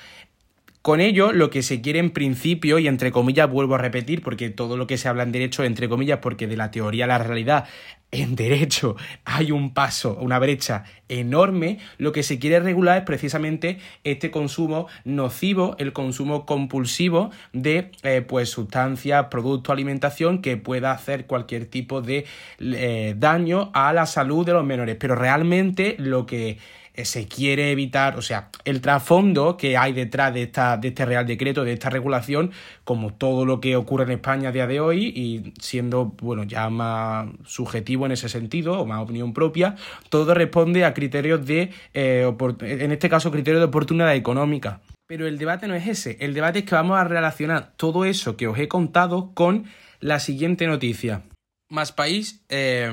Con 0.89 1.01
ello, 1.01 1.31
lo 1.33 1.51
que 1.51 1.61
se 1.61 1.81
quiere 1.81 1.99
en 1.99 2.09
principio, 2.09 2.79
y 2.79 2.87
entre 2.87 3.11
comillas 3.11 3.47
vuelvo 3.47 3.75
a 3.75 3.77
repetir, 3.77 4.23
porque 4.23 4.49
todo 4.49 4.75
lo 4.75 4.87
que 4.87 4.97
se 4.97 5.07
habla 5.07 5.21
en 5.21 5.31
derecho, 5.31 5.63
entre 5.63 5.87
comillas, 5.87 6.17
porque 6.17 6.47
de 6.47 6.57
la 6.57 6.71
teoría 6.71 7.05
a 7.05 7.07
la 7.07 7.19
realidad, 7.19 7.67
en 8.09 8.35
derecho 8.35 8.95
hay 9.23 9.51
un 9.51 9.75
paso, 9.75 10.17
una 10.19 10.39
brecha 10.39 10.85
enorme, 11.07 11.77
lo 11.99 12.11
que 12.11 12.23
se 12.23 12.39
quiere 12.39 12.59
regular 12.59 12.97
es 12.97 13.03
precisamente 13.03 13.77
este 14.03 14.31
consumo 14.31 14.87
nocivo, 15.05 15.75
el 15.77 15.93
consumo 15.93 16.47
compulsivo 16.47 17.29
de 17.53 17.91
eh, 18.01 18.25
pues 18.27 18.49
sustancias, 18.49 19.27
productos, 19.29 19.71
alimentación 19.71 20.41
que 20.41 20.57
pueda 20.57 20.91
hacer 20.91 21.27
cualquier 21.27 21.67
tipo 21.67 22.01
de 22.01 22.25
eh, 22.59 23.13
daño 23.15 23.69
a 23.75 23.93
la 23.93 24.07
salud 24.07 24.43
de 24.43 24.53
los 24.53 24.65
menores. 24.65 24.97
Pero 24.99 25.13
realmente 25.13 25.95
lo 25.99 26.25
que 26.25 26.57
se 27.05 27.27
quiere 27.27 27.71
evitar, 27.71 28.17
o 28.17 28.21
sea, 28.21 28.49
el 28.65 28.81
trasfondo 28.81 29.57
que 29.57 29.77
hay 29.77 29.93
detrás 29.93 30.33
de 30.33 30.43
este 30.43 31.05
Real 31.05 31.25
Decreto, 31.25 31.63
de 31.63 31.73
esta 31.73 31.89
regulación, 31.89 32.51
como 32.83 33.13
todo 33.13 33.45
lo 33.45 33.59
que 33.59 33.75
ocurre 33.75 34.05
en 34.05 34.11
España 34.11 34.49
a 34.49 34.51
día 34.51 34.67
de 34.67 34.79
hoy, 34.79 35.07
y 35.07 35.53
siendo, 35.61 36.05
bueno, 36.21 36.43
ya 36.43 36.69
más 36.69 37.27
subjetivo 37.45 38.05
en 38.05 38.13
ese 38.13 38.29
sentido, 38.29 38.79
o 38.79 38.85
más 38.85 39.01
opinión 39.01 39.33
propia, 39.33 39.75
todo 40.09 40.33
responde 40.33 40.85
a 40.85 40.93
criterios 40.93 41.45
de, 41.45 41.71
eh, 41.93 42.31
en 42.61 42.91
este 42.91 43.09
caso, 43.09 43.31
criterios 43.31 43.61
de 43.61 43.67
oportunidad 43.67 44.15
económica. 44.15 44.81
Pero 45.07 45.27
el 45.27 45.37
debate 45.37 45.67
no 45.67 45.75
es 45.75 45.87
ese, 45.87 46.17
el 46.19 46.33
debate 46.33 46.59
es 46.59 46.65
que 46.65 46.75
vamos 46.75 46.97
a 46.99 47.03
relacionar 47.03 47.73
todo 47.75 48.05
eso 48.05 48.37
que 48.37 48.47
os 48.47 48.57
he 48.59 48.67
contado 48.67 49.31
con 49.33 49.65
la 49.99 50.19
siguiente 50.19 50.67
noticia. 50.67 51.23
Más 51.69 51.91
País, 51.91 52.43
eh, 52.49 52.91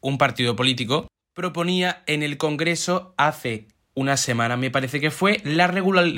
un 0.00 0.18
partido 0.18 0.56
político 0.56 1.09
proponía 1.34 2.02
en 2.06 2.22
el 2.22 2.36
Congreso 2.36 3.14
hace 3.16 3.68
una 3.94 4.16
semana, 4.16 4.56
me 4.56 4.70
parece 4.70 5.00
que 5.00 5.10
fue, 5.10 5.40
la, 5.44 5.68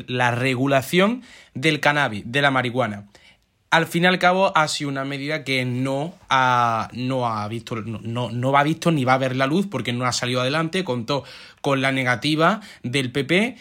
la 0.07 0.31
regulación 0.31 1.23
del 1.55 1.81
cannabis, 1.81 2.23
de 2.27 2.43
la 2.43 2.51
marihuana. 2.51 3.09
Al 3.71 3.87
fin 3.87 4.05
y 4.05 4.07
al 4.07 4.19
cabo 4.19 4.57
ha 4.57 4.69
sido 4.69 4.91
una 4.91 5.07
medida 5.07 5.45
que 5.45 5.65
no 5.65 6.15
ha, 6.29 6.91
no 6.93 7.27
ha 7.27 7.49
visto, 7.49 7.77
no, 7.77 8.31
no, 8.31 8.53
va 8.53 8.63
visto 8.63 8.93
ni 8.93 9.07
va 9.07 9.15
a 9.15 9.19
ver 9.19 9.35
la 9.35 9.47
luz 9.47 9.67
porque 9.67 9.95
no 9.95 10.05
ha 10.05 10.13
salido 10.13 10.43
adelante, 10.43 10.85
contó 10.85 11.25
con 11.63 11.81
la 11.81 11.91
negativa 11.91 12.61
del 12.83 13.11
PP 13.11 13.57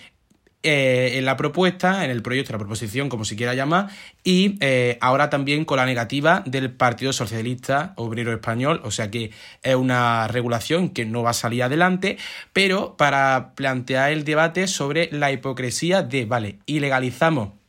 eh, 0.63 1.13
en 1.17 1.26
la 1.26 1.38
propuesta, 1.38 2.06
en 2.06 2.12
el 2.12 2.21
proyecto, 2.21 2.54
la 2.54 2.60
proposición, 2.60 3.10
como 3.10 3.26
se 3.26 3.36
quiera 3.36 3.54
llamar, 3.54 3.88
y 4.24 4.58
eh, 4.62 4.97
ahora 5.02 5.30
también 5.30 5.65
con 5.65 5.78
la 5.78 5.86
negativa 5.86 6.43
del 6.45 6.71
Partido 6.71 7.13
Socialista 7.13 7.93
Obrero 7.95 8.32
Español, 8.32 8.82
o 8.84 8.91
sea 8.91 9.10
que 9.10 9.32
es 9.63 9.76
una 9.76 10.28
regulación 10.28 10.89
que 10.89 11.06
no 11.06 11.24
va 11.24 11.32
a 11.32 11.34
salir 11.34 11.63
adelante, 11.63 12.17
pero 12.54 12.95
para 12.95 13.54
plantear 13.56 14.12
el 14.12 14.24
debate 14.24 14.67
sobre 14.67 15.10
la 15.12 15.32
hipocresía 15.32 16.04
de, 16.04 16.26
vale, 16.26 16.60
ilegalizamos 16.65 17.61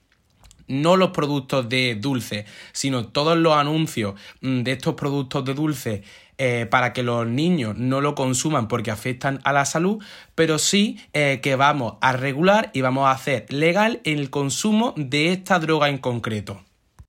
no 0.68 0.96
los 0.96 1.10
productos 1.10 1.68
de 1.68 1.96
dulce, 1.96 2.46
sino 2.72 3.06
todos 3.06 3.36
los 3.36 3.54
anuncios 3.54 4.14
mm, 4.40 4.62
de 4.62 4.72
estos 4.72 4.94
productos 4.94 5.44
de 5.44 5.54
dulce 5.54 6.02
eh, 6.38 6.66
para 6.70 6.92
que 6.92 7.02
los 7.02 7.26
niños 7.26 7.76
no 7.76 8.00
lo 8.00 8.14
consuman 8.14 8.66
porque 8.66 8.90
afectan 8.90 9.40
a 9.44 9.52
la 9.52 9.64
salud, 9.64 10.02
pero 10.34 10.58
sí 10.58 10.98
eh, 11.12 11.40
que 11.42 11.56
vamos 11.56 11.94
a 12.00 12.12
regular 12.12 12.70
y 12.72 12.80
vamos 12.80 13.06
a 13.06 13.12
hacer 13.12 13.46
legal 13.52 14.00
el 14.04 14.30
consumo 14.30 14.94
de 14.96 15.32
esta 15.32 15.58
droga 15.58 15.88
en 15.88 15.98
concreto. 15.98 16.60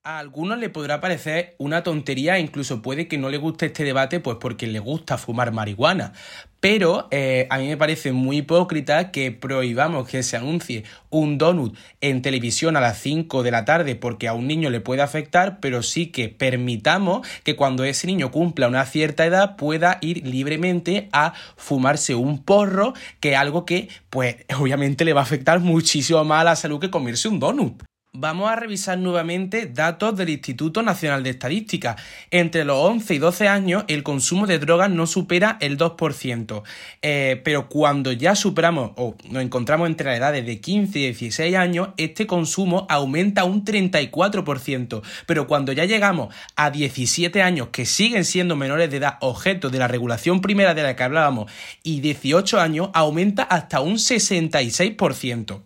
A 0.06 0.20
algunos 0.20 0.60
le 0.60 0.68
podrá 0.68 1.00
parecer 1.00 1.56
una 1.60 1.82
tontería, 1.82 2.38
incluso 2.38 2.82
puede 2.82 3.08
que 3.08 3.18
no 3.18 3.30
le 3.30 3.38
guste 3.38 3.68
este 3.68 3.86
debate, 3.86 4.20
pues 4.20 4.36
porque 4.38 4.68
le 4.68 4.80
gusta 4.80 5.18
fumar 5.18 5.54
marihuana. 5.54 6.12
Pero 6.60 7.08
eh, 7.10 7.48
a 7.50 7.58
mí 7.58 7.70
me 7.70 7.78
parece 7.78 8.12
muy 8.12 8.39
hipócrita 8.39 9.12
que 9.12 9.32
prohibamos 9.32 10.10
que 10.10 10.22
se 10.22 10.36
anuncie 10.36 10.84
un 11.10 11.38
donut 11.38 11.78
en 12.02 12.22
televisión 12.22 12.76
a 12.76 12.82
las 12.82 12.98
5 12.98 13.44
de 13.44 13.52
la 13.52 13.63
tarde 13.63 13.96
porque 13.96 14.28
a 14.28 14.34
un 14.34 14.46
niño 14.46 14.70
le 14.70 14.82
puede 14.82 15.02
afectar, 15.02 15.62
pero 15.62 15.82
sí 15.84 16.08
que 16.08 16.28
permitamos 16.28 17.26
que 17.46 17.56
cuando 17.56 17.86
ese 17.86 18.06
niño 18.06 18.30
cumpla 18.30 18.68
una 18.68 18.86
cierta 18.86 19.26
edad 19.26 19.56
pueda 19.56 20.00
ir 20.02 20.28
libremente 20.28 21.08
a 21.13 21.32
fumarse 21.56 22.13
un 22.13 22.44
porro, 22.44 22.94
que 23.22 23.32
es 23.32 23.38
algo 23.38 23.66
que, 23.66 23.88
pues, 24.10 24.36
obviamente 24.60 25.06
le 25.06 25.13
va 25.13 25.22
a 25.22 25.24
afectar 25.24 25.62
muchísimo 25.62 26.26
más 26.26 26.42
a 26.42 26.44
la 26.44 26.56
salud 26.58 26.82
que 26.82 26.92
comerse 26.92 27.30
un 27.30 27.39
donut. 27.39 27.82
Vamos 28.15 28.47
a 28.47 28.56
revisar 28.56 28.99
nuevamente 28.99 29.65
datos 29.65 30.15
del 30.15 30.30
Instituto 30.30 30.84
Nacional 30.84 31.23
de 31.23 31.32
Estadística. 31.32 31.95
Entre 32.30 32.63
los 32.63 32.78
11 32.78 33.15
y 33.15 33.17
12 33.17 33.47
años 33.47 33.86
el 33.88 34.04
consumo 34.04 34.45
de 34.45 34.60
drogas 34.60 34.91
no 34.91 35.08
supera 35.08 35.58
el 35.62 35.80
2%, 35.80 36.62
eh, 37.02 37.41
pero 37.43 37.67
cuando 37.69 38.12
ya 38.12 38.36
superamos 38.36 38.91
o 38.97 39.15
nos 39.32 39.41
encontramos 39.41 39.88
entre 39.88 40.06
las 40.06 40.19
edades 40.19 40.45
de 40.45 40.62
15 40.62 40.99
y 40.99 41.06
16 41.06 41.56
años, 41.56 41.89
este 41.97 42.28
consumo 42.28 42.86
aumenta 42.88 43.45
un 43.45 43.65
34%, 43.65 45.02
pero 45.26 45.47
cuando 45.47 45.71
ya 45.71 45.86
llegamos 45.86 46.32
a 46.56 46.69
17 46.69 47.41
años 47.41 47.69
que 47.69 47.88
siguen 47.88 48.26
siendo 48.26 48.56
menores 48.56 48.91
de 48.91 48.97
edad 48.97 49.17
objeto 49.21 49.71
de 49.71 49.80
la 49.80 49.88
regulación 49.88 50.39
primera 50.39 50.76
de 50.76 50.84
la 50.84 50.95
que 50.95 51.02
hablábamos 51.02 51.52
y 51.82 51.99
18 52.02 52.60
años 52.60 52.91
aumenta 52.93 53.41
hasta 53.41 53.82
un 53.82 53.95
66%. 53.95 55.63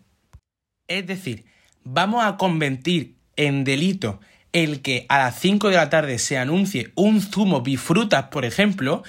Es 0.87 1.05
decir, 1.05 1.56
vamos 1.93 2.25
a 2.25 2.37
convertir 2.37 3.15
en 3.35 3.63
delito 3.63 4.19
el 4.51 4.81
que 4.81 5.05
a 5.09 5.19
las 5.19 5.39
5 5.39 5.69
de 5.69 5.75
la 5.75 5.89
tarde 5.89 6.17
se 6.19 6.37
anuncie 6.37 6.91
un 6.95 7.21
zumo 7.21 7.61
bifrutas, 7.61 8.25
por 8.25 8.43
ejemplo, 8.45 9.03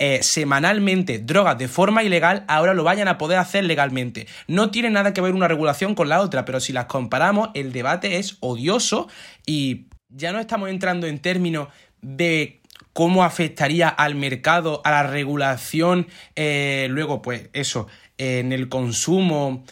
eh, 0.00 0.20
semanalmente 0.22 1.20
drogas 1.20 1.56
de 1.58 1.68
forma 1.68 2.02
ilegal, 2.02 2.44
ahora 2.48 2.74
lo 2.74 2.82
vayan 2.84 3.08
a 3.08 3.18
poder 3.18 3.38
hacer 3.38 3.64
legalmente. 3.64 4.26
No 4.48 4.70
tiene 4.70 4.90
nada 4.90 5.14
que 5.14 5.20
ver 5.20 5.34
una 5.34 5.48
regulación 5.48 5.94
con 5.94 6.08
la 6.08 6.20
otra, 6.20 6.44
pero 6.44 6.60
si 6.60 6.72
las 6.72 6.86
comparamos, 6.86 7.50
el 7.54 7.72
debate 7.72 8.18
es 8.18 8.36
odioso 8.40 9.08
y 9.46 9.86
ya 10.08 10.32
no 10.32 10.40
estamos 10.40 10.70
entrando 10.70 11.06
en 11.06 11.18
términos 11.18 11.68
de 12.02 12.60
cómo 12.92 13.22
afectaría 13.22 13.88
al 13.88 14.14
mercado, 14.14 14.82
a 14.84 14.90
la 14.90 15.02
regulación, 15.04 16.08
eh, 16.34 16.88
luego 16.90 17.22
pues 17.22 17.48
eso, 17.52 17.86
en 18.18 18.52
el 18.52 18.68
consumo, 18.68 19.64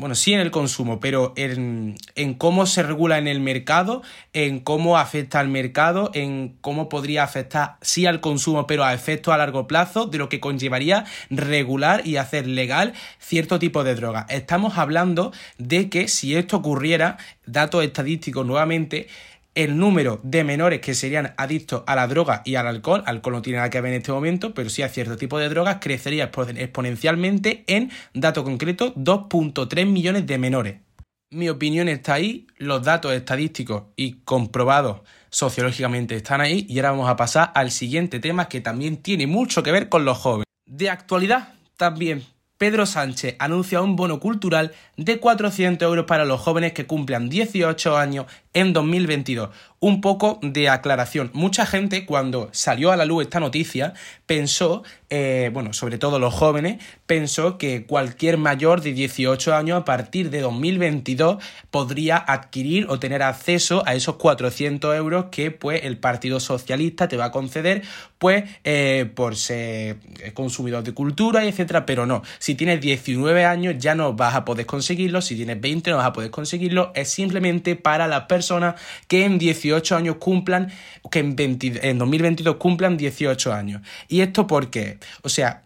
bueno, 0.00 0.14
sí 0.14 0.32
en 0.32 0.40
el 0.40 0.50
consumo, 0.50 0.98
pero 0.98 1.34
en, 1.36 1.96
en, 2.14 2.32
cómo 2.32 2.64
se 2.64 2.82
regula 2.82 3.18
en 3.18 3.28
el 3.28 3.38
mercado, 3.38 4.00
en 4.32 4.60
cómo 4.60 4.96
afecta 4.96 5.40
al 5.40 5.48
mercado, 5.48 6.10
en 6.14 6.56
cómo 6.62 6.88
podría 6.88 7.22
afectar, 7.22 7.76
sí 7.82 8.06
al 8.06 8.22
consumo, 8.22 8.66
pero 8.66 8.82
a 8.82 8.94
efectos 8.94 9.34
a 9.34 9.36
largo 9.36 9.66
plazo, 9.66 10.06
de 10.06 10.16
lo 10.16 10.30
que 10.30 10.40
conllevaría 10.40 11.04
regular 11.28 12.06
y 12.06 12.16
hacer 12.16 12.46
legal 12.46 12.94
cierto 13.18 13.58
tipo 13.58 13.84
de 13.84 13.94
droga. 13.94 14.24
Estamos 14.30 14.78
hablando 14.78 15.32
de 15.58 15.90
que 15.90 16.08
si 16.08 16.34
esto 16.34 16.56
ocurriera, 16.56 17.18
datos 17.44 17.84
estadísticos 17.84 18.46
nuevamente, 18.46 19.06
el 19.54 19.76
número 19.76 20.20
de 20.22 20.44
menores 20.44 20.80
que 20.80 20.94
serían 20.94 21.34
adictos 21.36 21.82
a 21.86 21.96
la 21.96 22.06
droga 22.06 22.42
y 22.44 22.54
al 22.54 22.66
alcohol, 22.66 23.02
alcohol 23.06 23.34
no 23.34 23.42
tiene 23.42 23.58
nada 23.58 23.70
que 23.70 23.80
ver 23.80 23.92
en 23.92 23.98
este 23.98 24.12
momento, 24.12 24.54
pero 24.54 24.70
sí 24.70 24.82
a 24.82 24.88
cierto 24.88 25.16
tipo 25.16 25.38
de 25.38 25.48
drogas, 25.48 25.78
crecería 25.80 26.30
exponencialmente 26.56 27.64
en, 27.66 27.90
dato 28.14 28.44
concreto, 28.44 28.94
2.3 28.94 29.86
millones 29.86 30.26
de 30.26 30.38
menores. 30.38 30.80
Mi 31.32 31.48
opinión 31.48 31.88
está 31.88 32.14
ahí, 32.14 32.46
los 32.56 32.82
datos 32.82 33.12
estadísticos 33.12 33.84
y 33.96 34.14
comprobados 34.24 35.02
sociológicamente 35.30 36.16
están 36.16 36.40
ahí 36.40 36.66
y 36.68 36.78
ahora 36.78 36.90
vamos 36.90 37.08
a 37.08 37.16
pasar 37.16 37.52
al 37.54 37.70
siguiente 37.70 38.18
tema 38.18 38.48
que 38.48 38.60
también 38.60 38.96
tiene 38.96 39.28
mucho 39.28 39.62
que 39.62 39.70
ver 39.70 39.88
con 39.88 40.04
los 40.04 40.18
jóvenes. 40.18 40.46
De 40.66 40.90
actualidad 40.90 41.54
también 41.76 42.24
Pedro 42.60 42.84
Sánchez 42.84 43.36
anuncia 43.38 43.80
un 43.80 43.96
bono 43.96 44.20
cultural 44.20 44.72
de 44.98 45.18
400 45.18 45.86
euros 45.88 46.04
para 46.04 46.26
los 46.26 46.42
jóvenes 46.42 46.74
que 46.74 46.86
cumplan 46.86 47.30
18 47.30 47.96
años 47.96 48.26
en 48.52 48.74
2022. 48.74 49.48
Un 49.82 50.02
poco 50.02 50.38
de 50.42 50.68
aclaración. 50.68 51.30
Mucha 51.32 51.64
gente 51.64 52.04
cuando 52.04 52.50
salió 52.52 52.92
a 52.92 52.98
la 52.98 53.06
luz 53.06 53.22
esta 53.22 53.40
noticia 53.40 53.94
pensó, 54.26 54.82
eh, 55.08 55.48
bueno, 55.54 55.72
sobre 55.72 55.96
todo 55.96 56.18
los 56.18 56.34
jóvenes, 56.34 56.84
pensó 57.06 57.56
que 57.56 57.86
cualquier 57.86 58.36
mayor 58.36 58.82
de 58.82 58.92
18 58.92 59.54
años 59.54 59.80
a 59.80 59.84
partir 59.86 60.28
de 60.28 60.42
2022 60.42 61.42
podría 61.70 62.18
adquirir 62.18 62.88
o 62.90 62.98
tener 62.98 63.22
acceso 63.22 63.82
a 63.86 63.94
esos 63.94 64.16
400 64.16 64.94
euros 64.94 65.26
que 65.30 65.50
pues 65.50 65.82
el 65.84 65.96
Partido 65.96 66.40
Socialista 66.40 67.08
te 67.08 67.16
va 67.16 67.24
a 67.26 67.30
conceder 67.32 67.82
pues 68.18 68.44
eh, 68.64 69.10
por 69.14 69.34
ser 69.34 69.96
consumidor 70.34 70.84
de 70.84 70.92
cultura 70.92 71.46
etcétera, 71.46 71.86
pero 71.86 72.04
no. 72.04 72.20
Si 72.38 72.54
tienes 72.54 72.82
19 72.82 73.46
años 73.46 73.76
ya 73.78 73.94
no 73.94 74.12
vas 74.12 74.34
a 74.34 74.44
poder 74.44 74.66
conseguirlo, 74.66 75.22
si 75.22 75.36
tienes 75.36 75.58
20 75.58 75.90
no 75.90 75.96
vas 75.96 76.06
a 76.06 76.12
poder 76.12 76.30
conseguirlo, 76.30 76.92
es 76.94 77.08
simplemente 77.08 77.76
para 77.76 78.06
las 78.06 78.24
personas 78.24 78.74
que 79.08 79.24
en 79.24 79.38
18 79.38 79.69
años 79.96 80.16
cumplan, 80.16 80.70
que 81.10 81.20
en, 81.20 81.36
en 81.38 81.98
2022 81.98 82.56
cumplan 82.56 82.96
18 82.96 83.52
años. 83.52 83.82
¿Y 84.08 84.20
esto 84.20 84.46
por 84.46 84.70
qué? 84.70 84.98
O 85.22 85.28
sea, 85.28 85.62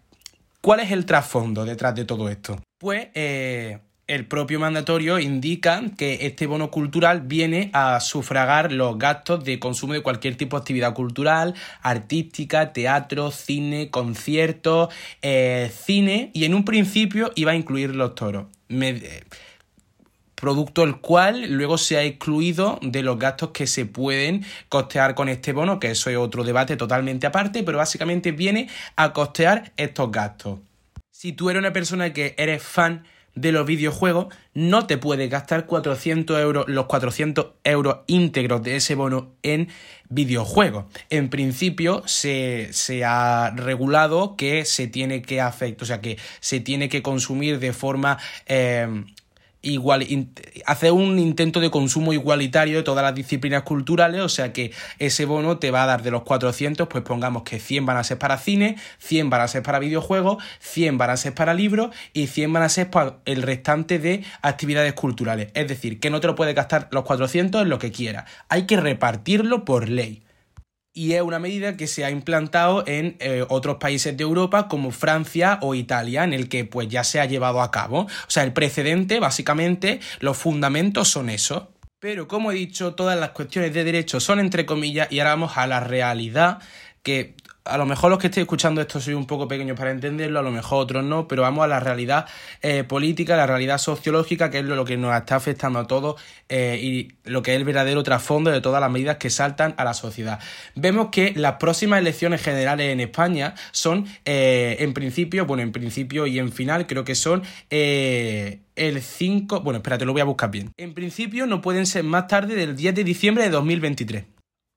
¿cuál 0.60 0.80
es 0.80 0.90
el 0.90 1.06
trasfondo 1.06 1.64
detrás 1.64 1.94
de 1.94 2.04
todo 2.04 2.28
esto? 2.28 2.60
Pues 2.78 3.08
eh, 3.14 3.78
el 4.06 4.26
propio 4.26 4.60
mandatorio 4.60 5.18
indica 5.18 5.82
que 5.96 6.26
este 6.26 6.46
bono 6.46 6.70
cultural 6.70 7.22
viene 7.22 7.70
a 7.72 8.00
sufragar 8.00 8.70
los 8.72 8.98
gastos 8.98 9.44
de 9.44 9.58
consumo 9.58 9.94
de 9.94 10.02
cualquier 10.02 10.36
tipo 10.36 10.56
de 10.56 10.60
actividad 10.60 10.94
cultural, 10.94 11.54
artística, 11.80 12.72
teatro, 12.72 13.30
cine, 13.30 13.90
conciertos, 13.90 14.92
eh, 15.22 15.72
cine 15.74 16.30
y 16.34 16.44
en 16.44 16.54
un 16.54 16.64
principio 16.64 17.32
iba 17.34 17.52
a 17.52 17.56
incluir 17.56 17.94
los 17.94 18.14
toros. 18.14 18.46
Producto 20.34 20.82
el 20.82 20.96
cual 20.96 21.52
luego 21.52 21.78
se 21.78 21.96
ha 21.96 22.02
excluido 22.04 22.78
de 22.82 23.02
los 23.02 23.18
gastos 23.18 23.50
que 23.50 23.66
se 23.66 23.86
pueden 23.86 24.44
costear 24.68 25.14
con 25.14 25.28
este 25.28 25.52
bono, 25.52 25.80
que 25.80 25.90
eso 25.90 26.10
es 26.10 26.16
otro 26.16 26.44
debate 26.44 26.76
totalmente 26.76 27.26
aparte, 27.26 27.62
pero 27.62 27.78
básicamente 27.78 28.32
viene 28.32 28.68
a 28.96 29.12
costear 29.12 29.72
estos 29.76 30.10
gastos. 30.10 30.60
Si 31.10 31.32
tú 31.32 31.50
eres 31.50 31.60
una 31.60 31.72
persona 31.72 32.12
que 32.12 32.34
eres 32.36 32.62
fan 32.62 33.04
de 33.34 33.50
los 33.50 33.66
videojuegos, 33.66 34.32
no 34.54 34.86
te 34.86 34.96
puedes 34.96 35.28
gastar 35.28 35.66
400 35.66 36.38
euros, 36.38 36.68
los 36.68 36.86
400 36.86 37.46
euros 37.64 37.98
íntegros 38.06 38.62
de 38.62 38.76
ese 38.76 38.94
bono 38.94 39.32
en 39.42 39.68
videojuegos. 40.08 40.84
En 41.10 41.30
principio 41.30 42.02
se, 42.06 42.70
ha 43.04 43.52
regulado 43.56 44.36
que 44.36 44.64
se 44.64 44.86
tiene 44.86 45.22
que 45.22 45.40
afectar, 45.40 45.82
o 45.82 45.86
sea, 45.86 46.00
que 46.00 46.18
se 46.40 46.60
tiene 46.60 46.88
que 46.88 47.02
consumir 47.02 47.58
de 47.58 47.72
forma 47.72 48.18
eh, 48.46 49.04
igual, 49.64 50.06
hacer 50.66 50.92
un 50.92 51.18
intento 51.18 51.60
de 51.60 51.70
consumo 51.70 52.12
igualitario 52.12 52.76
de 52.76 52.82
todas 52.82 53.04
las 53.04 53.14
disciplinas 53.14 53.62
culturales, 53.62 54.20
o 54.20 54.28
sea 54.28 54.52
que 54.52 54.72
ese 54.98 55.24
bono 55.24 55.58
te 55.58 55.70
va 55.70 55.84
a 55.84 55.86
dar 55.86 56.02
de 56.02 56.10
los 56.10 56.22
400, 56.22 56.88
pues 56.88 57.04
pongamos 57.04 57.42
que 57.42 57.58
100 57.58 57.86
van 57.86 57.96
a 57.96 58.04
ser 58.04 58.18
para 58.18 58.38
cine, 58.38 58.76
100 58.98 59.30
van 59.30 59.40
a 59.40 59.48
ser 59.48 59.62
para 59.62 59.78
videojuegos, 59.78 60.42
100 60.60 60.98
van 60.98 61.10
a 61.10 61.16
ser 61.16 61.34
para 61.34 61.54
libros 61.54 61.94
y 62.12 62.26
100 62.26 62.52
van 62.52 62.62
a 62.62 62.68
ser 62.68 62.90
para 62.90 63.16
el 63.24 63.42
restante 63.42 63.98
de 63.98 64.24
actividades 64.42 64.92
culturales. 64.94 65.48
Es 65.54 65.68
decir, 65.68 66.00
que 66.00 66.10
no 66.10 66.20
te 66.20 66.26
lo 66.26 66.34
puedes 66.34 66.54
gastar 66.54 66.88
los 66.90 67.04
400 67.04 67.62
en 67.62 67.68
lo 67.68 67.78
que 67.78 67.92
quieras, 67.92 68.24
hay 68.48 68.64
que 68.66 68.76
repartirlo 68.76 69.64
por 69.64 69.88
ley 69.88 70.23
y 70.94 71.14
es 71.14 71.22
una 71.22 71.40
medida 71.40 71.76
que 71.76 71.88
se 71.88 72.04
ha 72.04 72.10
implantado 72.10 72.84
en 72.86 73.16
eh, 73.18 73.44
otros 73.48 73.76
países 73.76 74.16
de 74.16 74.22
Europa 74.22 74.68
como 74.68 74.92
Francia 74.92 75.58
o 75.60 75.74
Italia, 75.74 76.22
en 76.22 76.32
el 76.32 76.48
que 76.48 76.64
pues 76.64 76.88
ya 76.88 77.02
se 77.02 77.20
ha 77.20 77.26
llevado 77.26 77.60
a 77.60 77.72
cabo. 77.72 78.02
O 78.02 78.28
sea, 78.28 78.44
el 78.44 78.52
precedente, 78.52 79.18
básicamente, 79.18 79.98
los 80.20 80.36
fundamentos 80.36 81.08
son 81.08 81.30
eso. 81.30 81.72
Pero 81.98 82.28
como 82.28 82.52
he 82.52 82.54
dicho, 82.54 82.94
todas 82.94 83.18
las 83.18 83.30
cuestiones 83.30 83.74
de 83.74 83.82
derecho 83.82 84.20
son 84.20 84.38
entre 84.38 84.64
comillas 84.64 85.10
y 85.10 85.18
ahora 85.18 85.30
vamos 85.30 85.56
a 85.56 85.66
la 85.66 85.80
realidad 85.80 86.60
que 87.02 87.34
a 87.64 87.78
lo 87.78 87.86
mejor 87.86 88.10
los 88.10 88.18
que 88.18 88.26
estéis 88.26 88.42
escuchando 88.42 88.80
esto 88.80 89.00
soy 89.00 89.14
un 89.14 89.26
poco 89.26 89.48
pequeño 89.48 89.74
para 89.74 89.90
entenderlo, 89.90 90.38
a 90.38 90.42
lo 90.42 90.50
mejor 90.50 90.82
otros 90.82 91.02
no, 91.02 91.26
pero 91.26 91.42
vamos 91.42 91.64
a 91.64 91.66
la 91.66 91.80
realidad 91.80 92.26
eh, 92.60 92.84
política, 92.84 93.36
la 93.36 93.46
realidad 93.46 93.78
sociológica, 93.78 94.50
que 94.50 94.58
es 94.58 94.64
lo 94.64 94.84
que 94.84 94.96
nos 94.98 95.16
está 95.16 95.36
afectando 95.36 95.78
a 95.78 95.86
todos 95.86 96.20
eh, 96.48 96.78
y 96.80 97.14
lo 97.24 97.42
que 97.42 97.52
es 97.52 97.56
el 97.56 97.64
verdadero 97.64 98.02
trasfondo 98.02 98.50
de 98.50 98.60
todas 98.60 98.80
las 98.80 98.90
medidas 98.90 99.16
que 99.16 99.30
saltan 99.30 99.74
a 99.78 99.84
la 99.84 99.94
sociedad. 99.94 100.40
Vemos 100.74 101.08
que 101.10 101.32
las 101.36 101.54
próximas 101.54 102.00
elecciones 102.00 102.42
generales 102.42 102.92
en 102.92 103.00
España 103.00 103.54
son, 103.72 104.06
eh, 104.26 104.76
en 104.80 104.92
principio, 104.92 105.46
bueno, 105.46 105.62
en 105.62 105.72
principio 105.72 106.26
y 106.26 106.38
en 106.38 106.52
final, 106.52 106.86
creo 106.86 107.04
que 107.04 107.14
son 107.14 107.42
el 107.70 109.00
5, 109.00 109.60
bueno, 109.60 109.78
espérate, 109.78 110.04
lo 110.04 110.12
voy 110.12 110.20
a 110.20 110.24
buscar 110.24 110.50
bien. 110.50 110.70
En 110.76 110.92
principio 110.92 111.46
no 111.46 111.62
pueden 111.62 111.86
ser 111.86 112.04
más 112.04 112.26
tarde 112.26 112.56
del 112.56 112.76
10 112.76 112.94
de 112.94 113.04
diciembre 113.04 113.44
de 113.44 113.50
2023. 113.50 114.24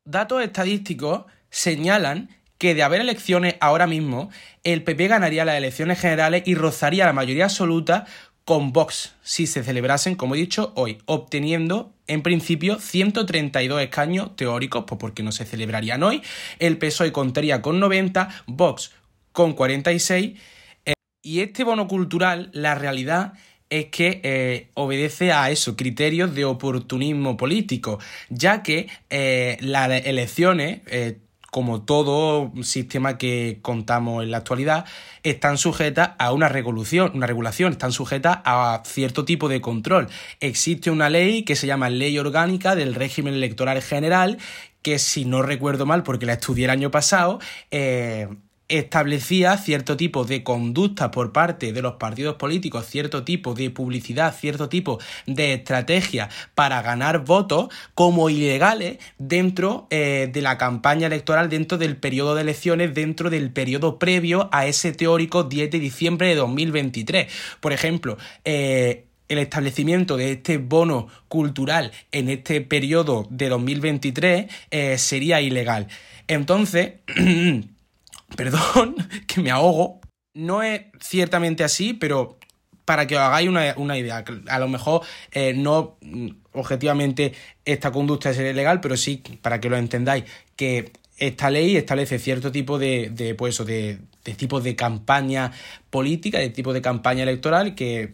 Datos 0.05 0.41
estadísticos 0.41 1.25
señalan 1.49 2.29
que 2.57 2.75
de 2.75 2.83
haber 2.83 3.01
elecciones 3.01 3.55
ahora 3.59 3.87
mismo, 3.87 4.29
el 4.63 4.83
PP 4.83 5.07
ganaría 5.07 5.45
las 5.45 5.57
elecciones 5.57 5.99
generales 5.99 6.43
y 6.45 6.55
rozaría 6.55 7.05
la 7.05 7.13
mayoría 7.13 7.45
absoluta 7.45 8.05
con 8.47 8.71
Vox 8.71 9.13
si 9.23 9.45
se 9.45 9.61
celebrasen, 9.61 10.15
como 10.15 10.35
he 10.35 10.37
dicho, 10.37 10.71
hoy, 10.75 10.99
obteniendo 11.05 11.93
en 12.07 12.21
principio 12.21 12.79
132 12.79 13.81
escaños 13.81 14.35
teóricos, 14.37 14.85
pues 14.87 14.97
porque 14.99 15.21
no 15.21 15.33
se 15.33 15.43
celebrarían 15.43 16.01
hoy. 16.01 16.21
El 16.57 16.77
PSOE 16.77 17.11
contaría 17.11 17.61
con 17.61 17.81
90, 17.81 18.29
Vox 18.45 18.91
con 19.33 19.51
46. 19.51 20.39
Eh, 20.85 20.93
y 21.21 21.41
este 21.41 21.65
bono 21.65 21.89
cultural, 21.89 22.49
la 22.53 22.73
realidad 22.75 23.33
es 23.69 23.87
que 23.87 24.21
eh, 24.23 24.69
obedece 24.75 25.33
a 25.33 25.51
eso, 25.51 25.75
criterios 25.75 26.33
de 26.33 26.45
oportunismo 26.45 27.35
político, 27.35 27.99
ya 28.29 28.63
que 28.63 28.87
eh, 29.09 29.57
las 29.59 29.91
elecciones 30.05 30.83
como 31.51 31.81
todo 31.81 32.51
sistema 32.63 33.17
que 33.17 33.59
contamos 33.61 34.23
en 34.23 34.31
la 34.31 34.37
actualidad, 34.37 34.85
están 35.23 35.57
sujetas 35.57 36.11
a 36.19 36.31
una 36.33 36.49
regulación, 36.49 37.11
una 37.13 37.27
regulación, 37.27 37.71
están 37.71 37.91
sujetas 37.91 38.39
a 38.45 38.81
cierto 38.85 39.25
tipo 39.25 39.49
de 39.49 39.61
control. 39.61 40.07
Existe 40.39 40.91
una 40.91 41.09
ley 41.09 41.43
que 41.43 41.55
se 41.55 41.67
llama 41.67 41.89
Ley 41.89 42.17
Orgánica 42.19 42.75
del 42.75 42.95
Régimen 42.95 43.33
Electoral 43.33 43.81
General, 43.81 44.37
que 44.81 44.99
si 44.99 45.25
no 45.25 45.41
recuerdo 45.41 45.85
mal, 45.85 46.03
porque 46.03 46.25
la 46.25 46.33
estudié 46.33 46.65
el 46.65 46.71
año 46.71 46.91
pasado, 46.91 47.39
eh, 47.71 48.27
establecía 48.69 49.57
cierto 49.57 49.95
tipo 49.97 50.25
de 50.25 50.43
conducta 50.43 51.11
por 51.11 51.31
parte 51.31 51.71
de 51.73 51.81
los 51.81 51.95
partidos 51.95 52.35
políticos, 52.35 52.85
cierto 52.85 53.23
tipo 53.23 53.53
de 53.53 53.69
publicidad, 53.69 54.35
cierto 54.35 54.69
tipo 54.69 54.99
de 55.25 55.53
estrategia 55.53 56.29
para 56.55 56.81
ganar 56.81 57.23
votos 57.23 57.69
como 57.93 58.29
ilegales 58.29 58.97
dentro 59.17 59.87
eh, 59.89 60.29
de 60.31 60.41
la 60.41 60.57
campaña 60.57 61.07
electoral, 61.07 61.49
dentro 61.49 61.77
del 61.77 61.97
periodo 61.97 62.35
de 62.35 62.41
elecciones, 62.41 62.93
dentro 62.93 63.29
del 63.29 63.51
periodo 63.51 63.99
previo 63.99 64.49
a 64.51 64.65
ese 64.65 64.91
teórico 64.91 65.43
10 65.43 65.71
de 65.71 65.79
diciembre 65.79 66.27
de 66.27 66.35
2023. 66.35 67.31
Por 67.59 67.73
ejemplo, 67.73 68.17
eh, 68.43 69.05
el 69.29 69.39
establecimiento 69.39 70.17
de 70.17 70.33
este 70.33 70.57
bono 70.57 71.07
cultural 71.27 71.91
en 72.11 72.29
este 72.29 72.61
periodo 72.61 73.27
de 73.29 73.49
2023 73.49 74.51
eh, 74.71 74.97
sería 74.97 75.41
ilegal. 75.41 75.87
Entonces, 76.27 76.93
perdón, 78.35 78.95
que 79.27 79.41
me 79.41 79.51
ahogo. 79.51 80.01
No 80.33 80.61
es 80.61 80.81
ciertamente 80.99 81.63
así, 81.63 81.93
pero 81.93 82.37
para 82.85 83.05
que 83.05 83.15
os 83.15 83.21
hagáis 83.21 83.49
una, 83.49 83.97
idea, 83.97 84.23
a 84.47 84.59
lo 84.59 84.67
mejor 84.69 85.01
eh, 85.31 85.53
no 85.53 85.97
mm, 86.01 86.29
objetivamente 86.53 87.33
esta 87.65 87.91
conducta 87.91 88.29
es 88.29 88.37
ilegal, 88.39 88.79
pero 88.79 88.95
sí 88.95 89.21
para 89.41 89.59
que 89.59 89.69
lo 89.69 89.75
entendáis, 89.77 90.23
que 90.55 90.93
esta 91.17 91.49
ley 91.49 91.75
establece 91.75 92.19
cierto 92.19 92.51
tipo 92.51 92.77
de, 92.77 93.09
de 93.11 93.35
pues 93.35 93.57
de, 93.65 93.99
de 94.23 94.33
tipos 94.35 94.63
de 94.63 94.75
campaña 94.75 95.51
política, 95.89 96.39
de 96.39 96.49
tipo 96.49 96.71
de 96.71 96.81
campaña 96.81 97.23
electoral 97.23 97.75
que 97.75 98.13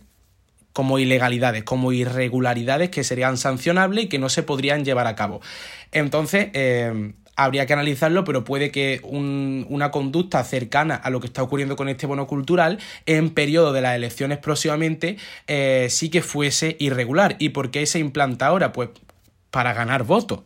como 0.73 0.97
ilegalidades, 0.97 1.63
como 1.63 1.91
irregularidades 1.91 2.89
que 2.89 3.03
serían 3.03 3.37
sancionables 3.37 4.05
y 4.05 4.09
que 4.09 4.17
no 4.17 4.29
se 4.29 4.41
podrían 4.41 4.83
llevar 4.83 5.05
a 5.05 5.15
cabo. 5.15 5.39
Entonces, 5.91 6.49
eh, 6.53 7.13
habría 7.35 7.65
que 7.65 7.73
analizarlo, 7.73 8.23
pero 8.23 8.43
puede 8.43 8.71
que 8.71 9.01
una 9.03 9.91
conducta 9.91 10.43
cercana 10.43 10.95
a 10.95 11.09
lo 11.09 11.19
que 11.19 11.27
está 11.27 11.43
ocurriendo 11.43 11.75
con 11.75 11.89
este 11.89 12.05
bono 12.05 12.27
cultural 12.27 12.79
en 13.05 13.31
periodo 13.31 13.73
de 13.73 13.81
las 13.81 13.95
elecciones 13.95 14.37
próximamente 14.37 15.17
eh, 15.47 15.87
sí 15.89 16.09
que 16.09 16.21
fuese 16.21 16.75
irregular. 16.79 17.35
¿Y 17.39 17.49
por 17.49 17.71
qué 17.71 17.85
se 17.85 17.99
implanta 17.99 18.47
ahora? 18.47 18.71
Pues 18.71 18.89
para 19.51 19.73
ganar 19.73 20.03
votos. 20.03 20.41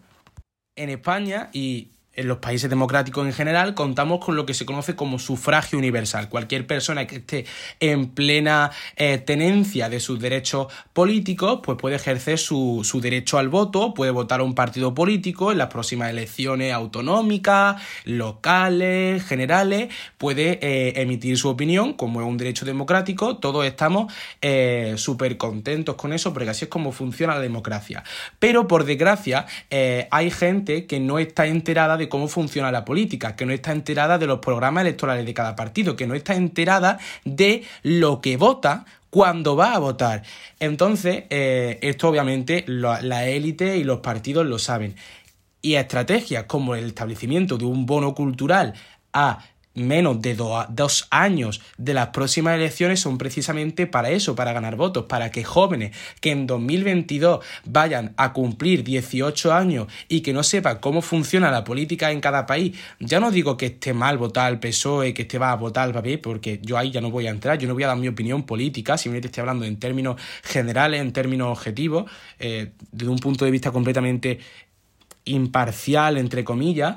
en 0.76 0.89
España 0.89 1.50
y 1.54 1.89
en 2.18 2.28
los 2.28 2.40
países 2.40 2.70
democráticos 2.70 3.26
en 3.26 3.32
general 3.32 3.76
contamos 3.76 4.24
con 4.24 4.36
lo 4.36 4.46
que 4.46 4.54
se 4.54 4.66
conoce 4.66 4.96
como 4.96 5.20
sufragio 5.20 5.78
universal. 5.78 6.30
Cualquier 6.30 6.66
persona 6.66 7.06
que 7.06 7.18
esté 7.18 7.46
en 7.80 8.10
plena 8.10 8.72
eh, 8.96 9.20
tenencia 9.20 9.88
de 9.88 10.00
sus 10.00 10.20
derechos 10.20 10.68
políticos, 10.94 11.60
pues 11.64 11.78
puede 11.78 11.96
ejercer 11.96 12.40
su, 12.40 12.84
derecho 13.02 13.38
al 13.38 13.50
voto, 13.50 13.94
puede 13.94 14.12
votar 14.12 14.40
a 14.40 14.44
un 14.44 14.56
partido 14.56 14.96
político 14.96 15.52
en 15.52 15.60
las 15.60 15.68
próximas 15.68 16.10
elecciones 16.10 16.74
autonómicas, 16.74 17.82
locales, 18.04 19.24
generales, 19.24 19.94
puede 20.18 20.60
eh, 20.62 21.02
emitir 21.02 21.38
su 21.38 21.50
opinión 21.50 21.94
como 21.94 22.22
es 22.22 22.28
un 22.28 22.38
derecho 22.38 22.66
democrático. 22.66 23.38
Todos 23.38 23.66
estamos 23.66 24.12
eh, 24.42 24.96
súper 24.98 25.38
contentos 25.38 25.96
con 25.96 26.14
eso 26.14 26.34
porque 26.34 26.50
así 26.50 26.66
es 26.66 26.70
como 26.70 26.92
funciona 26.92 27.36
la 27.36 27.42
democracia. 27.42 28.04
Pero 28.40 28.68
por 28.68 28.86
desgracia 28.86 29.46
hay 30.10 30.32
gente 30.32 30.88
que 30.88 31.00
no 31.00 31.20
está 31.20 31.46
enterada 31.46 31.98
de 31.98 32.07
cómo 32.10 32.28
funciona 32.28 32.72
la 32.72 32.86
política, 32.86 33.36
que 33.36 33.46
no 33.46 33.54
está 33.54 33.72
enterada 33.72 34.17
de 34.17 34.28
los 34.28 34.39
programas 34.39 34.82
electorales 34.82 35.26
de 35.26 35.34
cada 35.34 35.56
partido, 35.56 35.96
que 35.96 36.08
no 36.08 36.15
está 36.15 36.36
enterada 36.36 37.00
de 37.26 37.63
lo 37.84 38.22
que 38.22 38.38
vota 38.38 38.86
cuando 39.10 39.56
va 39.56 39.74
a 39.74 39.80
votar. 39.80 40.24
Entonces, 40.60 41.24
eh, 41.30 41.80
esto 41.82 42.10
obviamente 42.10 42.65
la 42.67 43.28
élite 43.28 43.78
y 43.78 43.84
los 43.84 44.00
partidos 44.00 44.46
lo 44.46 44.60
saben. 44.60 44.96
Y 45.62 45.76
estrategias 45.76 46.43
como 46.43 46.76
el 46.76 46.86
establecimiento 46.86 47.58
de 47.58 47.65
un 47.65 47.86
bono 47.86 48.13
cultural 48.13 48.74
a 49.13 49.39
menos 49.78 50.22
de 50.22 50.36
dos 50.36 51.08
años 51.12 51.62
de 51.78 51.94
las 51.94 52.08
próximas 52.08 52.56
elecciones 52.56 53.00
son 53.00 53.18
precisamente 53.18 53.88
para 53.88 54.10
eso, 54.10 54.36
para 54.36 54.54
ganar 54.54 54.76
votos, 54.76 55.06
para 55.06 55.32
que 55.32 55.44
jóvenes 55.44 55.96
que 56.20 56.32
en 56.32 56.48
2022 56.48 57.46
vayan 57.66 58.13
a 58.18 58.34
cumplir 58.34 58.84
18 58.84 59.54
años 59.54 59.88
y 60.08 60.22
que 60.22 60.34
no 60.34 60.44
sepan 60.44 60.80
cómo 60.80 61.02
funciona 61.02 61.52
la 61.52 61.63
política 61.63 62.12
en 62.12 62.22
cada 62.22 62.46
país, 62.46 62.78
ya 63.00 63.20
no 63.20 63.32
digo 63.32 63.58
que 63.58 63.68
esté 63.68 63.94
mal 63.94 64.18
votar 64.18 64.48
al 64.48 64.60
PSOE, 64.60 65.13
que 65.13 65.24
esté 65.24 65.38
va 65.38 65.52
a 65.52 65.56
votar 65.56 65.86
al 65.86 65.94
papel, 65.94 66.20
porque 66.20 66.60
yo 66.62 66.78
ahí 66.78 66.92
ya 66.92 67.02
no 67.02 67.12
voy 67.12 67.28
a 67.28 67.30
entrar, 67.30 67.58
yo 67.58 67.68
no 67.68 67.74
voy 67.74 67.84
a 67.84 67.88
dar 67.88 67.98
mi 67.98 68.08
opinión 68.08 68.44
política, 68.44 68.98
simplemente 68.98 69.28
estoy 69.28 69.42
hablando 69.42 69.66
en 69.66 69.78
términos 69.78 70.20
generales, 70.44 71.02
en 71.02 71.13
términos 71.13 71.50
objetivos, 71.50 72.10
eh, 72.40 72.72
desde 72.92 73.12
un 73.12 73.20
punto 73.20 73.46
de 73.46 73.52
vista 73.52 73.72
completamente 73.72 74.40
imparcial, 75.26 76.18
entre 76.18 76.44
comillas, 76.44 76.96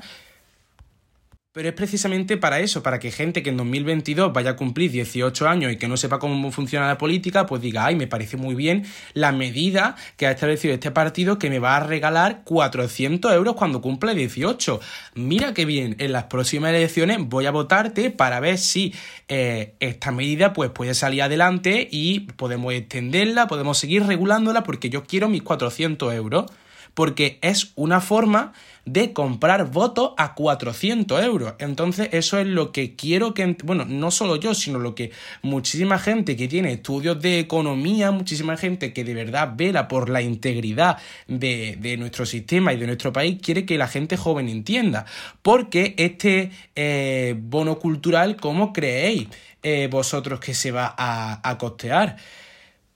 pero 1.52 1.68
es 1.68 1.74
precisamente 1.74 2.36
para 2.36 2.60
eso, 2.60 2.80
para 2.82 3.00
que 3.00 3.10
gente 3.10 3.42
que 3.42 3.50
en 3.50 3.56
2022 3.56 4.32
vaya 4.32 4.50
a 4.50 4.56
cumplir 4.56 4.92
18 4.92 5.48
años 5.48 5.72
y 5.72 5.76
que 5.76 5.88
no 5.88 5.96
sepa 5.96 6.20
cómo 6.20 6.52
funciona 6.52 6.86
la 6.86 6.96
política, 6.96 7.46
pues 7.46 7.60
diga, 7.60 7.86
ay, 7.86 7.96
me 7.96 8.06
parece 8.06 8.36
muy 8.36 8.54
bien 8.54 8.86
la 9.14 9.32
medida 9.32 9.96
que 10.16 10.28
ha 10.28 10.30
establecido 10.30 10.72
este 10.72 10.92
partido 10.92 11.40
que 11.40 11.50
me 11.50 11.58
va 11.58 11.76
a 11.76 11.80
regalar 11.80 12.42
400 12.44 13.32
euros 13.32 13.56
cuando 13.56 13.80
cumple 13.80 14.14
18. 14.14 14.80
Mira 15.14 15.52
qué 15.52 15.64
bien, 15.64 15.96
en 15.98 16.12
las 16.12 16.24
próximas 16.24 16.70
elecciones 16.70 17.18
voy 17.20 17.46
a 17.46 17.50
votarte 17.50 18.10
para 18.10 18.38
ver 18.38 18.56
si 18.56 18.94
eh, 19.26 19.74
esta 19.80 20.12
medida 20.12 20.52
pues 20.52 20.70
puede 20.70 20.94
salir 20.94 21.22
adelante 21.22 21.88
y 21.90 22.20
podemos 22.20 22.72
extenderla, 22.74 23.48
podemos 23.48 23.76
seguir 23.76 24.04
regulándola 24.04 24.62
porque 24.62 24.88
yo 24.88 25.02
quiero 25.02 25.28
mis 25.28 25.42
400 25.42 26.14
euros 26.14 26.46
porque 26.94 27.38
es 27.42 27.72
una 27.76 28.00
forma 28.00 28.52
de 28.84 29.12
comprar 29.12 29.70
votos 29.70 30.12
a 30.16 30.34
400 30.34 31.22
euros. 31.22 31.54
Entonces 31.58 32.08
eso 32.12 32.38
es 32.38 32.46
lo 32.46 32.72
que 32.72 32.96
quiero 32.96 33.34
que, 33.34 33.56
bueno, 33.62 33.84
no 33.84 34.10
solo 34.10 34.36
yo, 34.36 34.54
sino 34.54 34.78
lo 34.78 34.94
que 34.94 35.12
muchísima 35.42 35.98
gente 35.98 36.36
que 36.36 36.48
tiene 36.48 36.72
estudios 36.72 37.20
de 37.20 37.38
economía, 37.38 38.10
muchísima 38.10 38.56
gente 38.56 38.92
que 38.92 39.04
de 39.04 39.14
verdad 39.14 39.52
vela 39.54 39.86
por 39.86 40.08
la 40.08 40.22
integridad 40.22 40.98
de, 41.28 41.96
nuestro 41.98 42.26
sistema 42.26 42.72
y 42.72 42.78
de 42.78 42.86
nuestro 42.86 43.12
país, 43.12 43.38
quiere 43.42 43.64
que 43.66 43.78
la 43.78 43.88
gente 43.88 44.16
joven 44.16 44.48
entienda. 44.48 45.04
Porque 45.42 45.94
este 45.96 46.50
eh, 46.74 47.36
bono 47.38 47.78
cultural, 47.78 48.36
¿cómo 48.36 48.72
creéis 48.72 49.28
eh, 49.62 49.88
vosotros 49.90 50.40
que 50.40 50.54
se 50.54 50.72
va 50.72 50.94
a, 50.96 51.48
a 51.48 51.58
costear? 51.58 52.16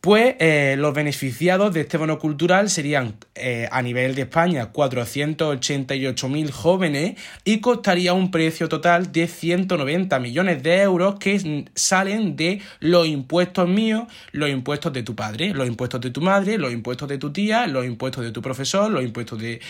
Pues 0.05 0.37
eh, 0.39 0.77
los 0.77 0.93
beneficiados 0.93 1.73
de 1.73 1.81
este 1.81 1.97
bono 1.97 2.19
cultural 2.19 2.69
serían 2.69 3.17
eh, 3.35 3.71
a 3.73 3.81
nivel 3.81 4.15
de 4.15 4.21
España 4.21 4.71
488.000 4.71 6.51
jóvenes 6.51 7.19
y 7.43 7.61
costaría 7.61 8.13
un 8.13 8.31
precio 8.31 8.69
total 8.69 9.13
de 9.13 9.27
190 9.27 10.19
millones 10.19 10.63
de 10.63 10.83
euros 10.83 11.19
que 11.19 11.65
salen 11.75 12.37
de 12.37 12.61
los 12.81 13.07
impuestos 13.07 13.67
míos, 13.67 14.05
los 14.33 14.51
impuestos 14.51 14.93
de 14.93 15.05
tu 15.05 15.17
padre, 15.17 15.55
los 15.55 15.67
impuestos 15.67 16.03
de 16.03 16.11
tu 16.11 16.21
madre, 16.21 16.59
los 16.59 16.71
impuestos 16.71 17.09
de 17.09 17.17
tu 17.17 17.33
tía, 17.33 17.67
los 17.67 17.87
impuestos 17.87 18.23
de 18.23 18.31
tu 18.31 18.43
profesor, 18.43 18.91
los 18.91 19.03
impuestos 19.03 19.39
de... 19.39 19.63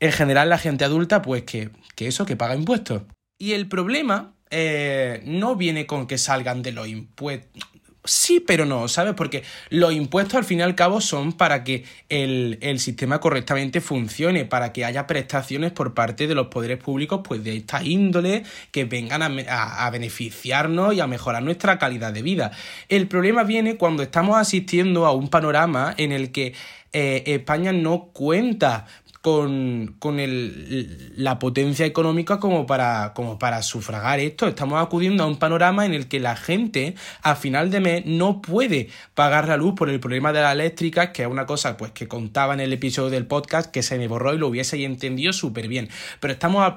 En 0.00 0.12
general 0.12 0.50
la 0.50 0.58
gente 0.58 0.84
adulta 0.84 1.22
pues 1.22 1.44
que, 1.44 1.70
que 1.94 2.08
eso, 2.08 2.26
que 2.26 2.36
paga 2.36 2.54
impuestos. 2.54 3.04
Y 3.38 3.52
el 3.52 3.68
problema 3.68 4.34
eh, 4.50 5.22
no 5.24 5.56
viene 5.56 5.86
con 5.86 6.06
que 6.06 6.18
salgan 6.18 6.62
de 6.62 6.72
los 6.72 6.88
impuestos 6.88 7.62
Sí, 8.06 8.40
pero 8.40 8.64
no, 8.64 8.88
¿sabes? 8.88 9.14
Porque 9.14 9.42
los 9.70 9.92
impuestos 9.92 10.34
al 10.34 10.44
fin 10.44 10.60
y 10.60 10.62
al 10.62 10.74
cabo 10.74 11.00
son 11.00 11.32
para 11.32 11.64
que 11.64 11.84
el, 12.08 12.78
sistema 12.78 13.20
correctamente 13.20 13.80
funcione, 13.80 14.44
para 14.44 14.72
que 14.72 14.84
haya 14.84 15.06
prestaciones 15.06 15.72
por 15.72 15.94
parte 15.94 16.26
de 16.26 16.34
los 16.34 16.48
poderes 16.48 16.78
públicos, 16.78 17.20
pues 17.24 17.42
de 17.42 17.56
esta 17.56 17.82
índole, 17.82 18.44
que 18.70 18.84
vengan 18.84 19.22
a, 19.22 19.90
beneficiarnos 19.90 20.94
y 20.94 21.00
a 21.00 21.06
mejorar 21.06 21.42
nuestra 21.42 21.78
calidad 21.78 22.12
de 22.12 22.22
vida. 22.22 22.52
El 22.88 23.08
problema 23.08 23.44
viene 23.44 23.76
cuando 23.76 24.02
estamos 24.02 24.36
asistiendo 24.36 25.06
a 25.06 25.12
un 25.12 25.28
panorama 25.28 25.94
en 25.96 26.12
el 26.12 26.32
que 26.32 26.54
eh, 26.92 27.24
España 27.26 27.72
no 27.72 28.10
cuenta 28.12 28.86
con, 29.26 29.96
con 29.98 30.20
el, 30.20 31.12
la 31.16 31.40
potencia 31.40 31.84
económica 31.84 32.38
como 32.38 32.64
para, 32.64 33.12
como 33.12 33.40
para 33.40 33.60
sufragar 33.64 34.20
esto. 34.20 34.46
Estamos 34.46 34.80
acudiendo 34.80 35.24
a 35.24 35.26
un 35.26 35.36
panorama 35.36 35.84
en 35.84 35.94
el 35.94 36.06
que 36.06 36.20
la 36.20 36.36
gente 36.36 36.94
a 37.22 37.34
final 37.34 37.72
de 37.72 37.80
mes 37.80 38.06
no 38.06 38.40
puede 38.40 38.88
pagar 39.14 39.48
la 39.48 39.56
luz 39.56 39.74
por 39.74 39.90
el 39.90 39.98
problema 39.98 40.32
de 40.32 40.42
la 40.42 40.52
eléctrica, 40.52 41.10
que 41.10 41.22
es 41.22 41.28
una 41.28 41.44
cosa 41.44 41.76
pues 41.76 41.90
que 41.90 42.06
contaba 42.06 42.54
en 42.54 42.60
el 42.60 42.72
episodio 42.72 43.10
del 43.10 43.26
podcast 43.26 43.72
que 43.72 43.82
se 43.82 43.98
me 43.98 44.06
borró 44.06 44.32
y 44.32 44.38
lo 44.38 44.46
hubiese 44.46 44.80
entendido 44.84 45.32
súper 45.32 45.66
bien. 45.66 45.88
Pero 46.20 46.32
estamos 46.32 46.74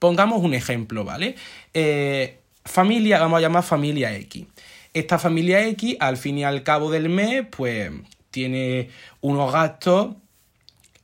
Pongamos 0.00 0.42
un 0.42 0.54
ejemplo, 0.54 1.04
¿vale? 1.04 1.36
Eh, 1.74 2.40
familia, 2.64 3.20
vamos 3.20 3.38
a 3.38 3.40
llamar 3.40 3.62
familia 3.62 4.16
X. 4.16 4.46
Esta 4.94 5.16
familia 5.20 5.64
X, 5.68 5.96
al 6.00 6.16
fin 6.16 6.38
y 6.38 6.44
al 6.44 6.64
cabo 6.64 6.90
del 6.90 7.08
mes, 7.08 7.46
pues 7.48 7.92
tiene 8.32 8.90
unos 9.20 9.52
gastos 9.52 10.16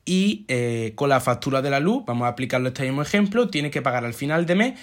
y 0.04 0.44
eh, 0.48 0.92
con 0.94 1.08
la 1.08 1.20
factura 1.20 1.62
de 1.62 1.70
la 1.70 1.80
luz, 1.80 2.04
vamos 2.06 2.26
a 2.26 2.28
aplicarlo 2.28 2.68
este 2.68 2.84
mismo 2.84 3.02
ejemplo, 3.02 3.48
tiene 3.48 3.70
que 3.70 3.82
pagar 3.82 4.04
al 4.04 4.14
final 4.14 4.46
de 4.46 4.54
mes 4.54 4.80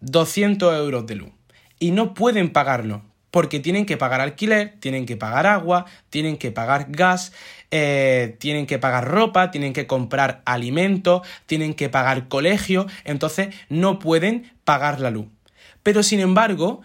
200 0.00 0.72
eh, 0.72 0.76
euros 0.76 1.06
de 1.06 1.16
luz. 1.16 1.30
Y 1.80 1.90
no 1.90 2.14
pueden 2.14 2.50
pagarlo 2.50 3.02
porque 3.30 3.60
tienen 3.60 3.86
que 3.86 3.96
pagar 3.96 4.20
alquiler, 4.20 4.76
tienen 4.80 5.06
que 5.06 5.16
pagar 5.16 5.46
agua, 5.46 5.86
tienen 6.10 6.38
que 6.38 6.50
pagar 6.50 6.86
gas, 6.88 7.32
eh, 7.70 8.36
tienen 8.38 8.66
que 8.66 8.78
pagar 8.78 9.06
ropa, 9.06 9.50
tienen 9.50 9.72
que 9.72 9.86
comprar 9.86 10.42
alimentos, 10.44 11.22
tienen 11.46 11.74
que 11.74 11.88
pagar 11.88 12.28
colegio, 12.28 12.86
entonces 13.04 13.54
no 13.68 13.98
pueden 13.98 14.52
pagar 14.64 15.00
la 15.00 15.10
luz. 15.10 15.26
Pero 15.82 16.02
sin 16.02 16.20
embargo, 16.20 16.80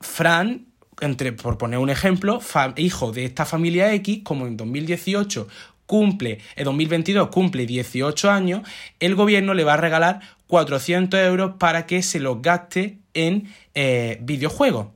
Fran 0.00 0.68
entre, 1.00 1.32
por 1.32 1.58
poner 1.58 1.78
un 1.78 1.90
ejemplo, 1.90 2.40
hijo 2.76 3.12
de 3.12 3.24
esta 3.24 3.44
familia 3.44 3.92
X, 3.94 4.20
como 4.24 4.46
en 4.46 4.56
2018 4.56 5.48
cumple, 5.88 6.38
en 6.54 6.64
2022 6.66 7.28
cumple 7.30 7.64
18 7.64 8.30
años, 8.30 8.60
el 9.00 9.14
gobierno 9.14 9.54
le 9.54 9.64
va 9.64 9.72
a 9.72 9.78
regalar 9.78 10.20
400 10.46 11.18
euros 11.18 11.54
para 11.58 11.86
que 11.86 12.02
se 12.02 12.20
los 12.20 12.42
gaste 12.42 12.98
en 13.14 13.48
eh, 13.74 14.18
videojuegos. 14.20 14.88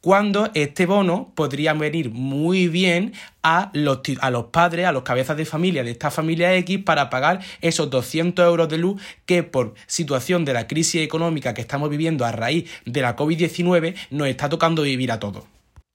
Cuando 0.00 0.50
este 0.54 0.86
bono 0.86 1.30
podría 1.36 1.72
venir 1.74 2.10
muy 2.10 2.66
bien 2.68 3.12
a 3.42 3.70
los, 3.74 4.00
a 4.20 4.30
los 4.30 4.46
padres, 4.46 4.86
a 4.86 4.92
los 4.92 5.04
cabezas 5.04 5.36
de 5.36 5.44
familia 5.44 5.84
de 5.84 5.92
esta 5.92 6.10
familia 6.10 6.54
X 6.56 6.80
para 6.82 7.10
pagar 7.10 7.40
esos 7.60 7.88
200 7.88 8.44
euros 8.44 8.68
de 8.68 8.78
luz 8.78 9.00
que 9.26 9.44
por 9.44 9.74
situación 9.86 10.44
de 10.44 10.54
la 10.54 10.66
crisis 10.66 11.02
económica 11.02 11.54
que 11.54 11.60
estamos 11.60 11.90
viviendo 11.90 12.24
a 12.24 12.32
raíz 12.32 12.68
de 12.86 13.02
la 13.02 13.14
COVID-19 13.14 13.94
nos 14.10 14.26
está 14.26 14.48
tocando 14.48 14.82
vivir 14.82 15.12
a 15.12 15.20
todos. 15.20 15.44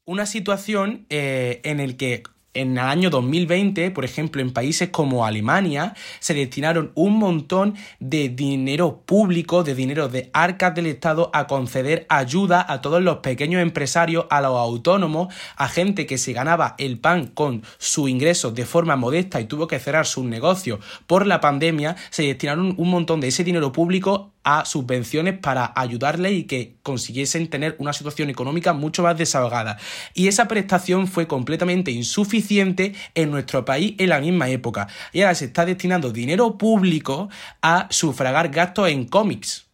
Una 0.05 0.27
situación 0.27 1.07
eh, 1.09 1.61
en 1.63 1.79
el 1.79 1.97
que 1.97 2.23
en 2.55 2.71
el 2.71 2.79
año 2.79 3.09
2020, 3.09 3.91
por 3.91 4.05
ejemplo, 4.05 4.41
en 4.41 4.51
países 4.51 4.89
como 4.89 5.25
Alemania, 5.25 5.93
se 6.19 6.33
destinaron 6.33 6.91
un 6.95 7.19
montón 7.19 7.75
de 7.99 8.29
dinero 8.29 9.03
público, 9.05 9.63
de 9.63 9.75
dinero 9.75 10.07
de 10.07 10.29
arcas 10.33 10.73
del 10.73 10.87
Estado 10.87 11.29
a 11.33 11.47
conceder 11.47 12.05
ayuda 12.09 12.65
a 12.67 12.81
todos 12.81 13.03
los 13.03 13.17
pequeños 13.17 13.61
empresarios, 13.61 14.25
a 14.29 14.41
los 14.41 14.57
autónomos, 14.57 15.33
a 15.55 15.67
gente 15.67 16.05
que 16.05 16.17
se 16.17 16.33
ganaba 16.33 16.75
el 16.77 16.97
pan 16.97 17.27
con 17.27 17.63
su 17.77 18.07
ingreso 18.07 18.51
de 18.51 18.65
forma 18.65 18.95
modesta 18.95 19.39
y 19.39 19.45
tuvo 19.45 19.67
que 19.67 19.79
cerrar 19.79 20.05
sus 20.05 20.25
negocios. 20.25 20.79
Por 21.05 21.27
la 21.27 21.41
pandemia, 21.41 21.95
se 22.09 22.23
destinaron 22.23 22.73
un 22.77 22.89
montón 22.89 23.19
de 23.19 23.27
ese 23.27 23.43
dinero 23.43 23.71
público 23.71 24.34
a 24.45 24.63
subvenciones 24.63 25.37
para 25.39 25.73
ayudarles 25.75 26.31
y 26.31 26.43
que 26.43 26.77
consiguiesen 26.83 27.49
tener 27.49 27.75
una 27.79 27.91
situación 27.91 28.29
económica 28.29 28.71
mucho 28.73 29.03
más 29.03 29.17
desahogada. 29.17 29.77
Y 30.13 30.27
esa 30.27 30.47
prestación 30.47 31.07
fue 31.07 31.27
completamente 31.27 31.91
insuficiente 31.91 32.93
en 33.15 33.31
nuestro 33.31 33.65
país 33.65 33.95
en 33.97 34.09
la 34.09 34.21
misma 34.21 34.47
época. 34.49 34.87
Y 35.11 35.21
ahora 35.21 35.35
se 35.35 35.45
está 35.45 35.65
destinando 35.65 36.11
dinero 36.11 36.57
público 36.57 37.29
a 37.61 37.87
sufragar 37.89 38.49
gastos 38.49 38.87
en 38.89 39.05
cómics. 39.05 39.65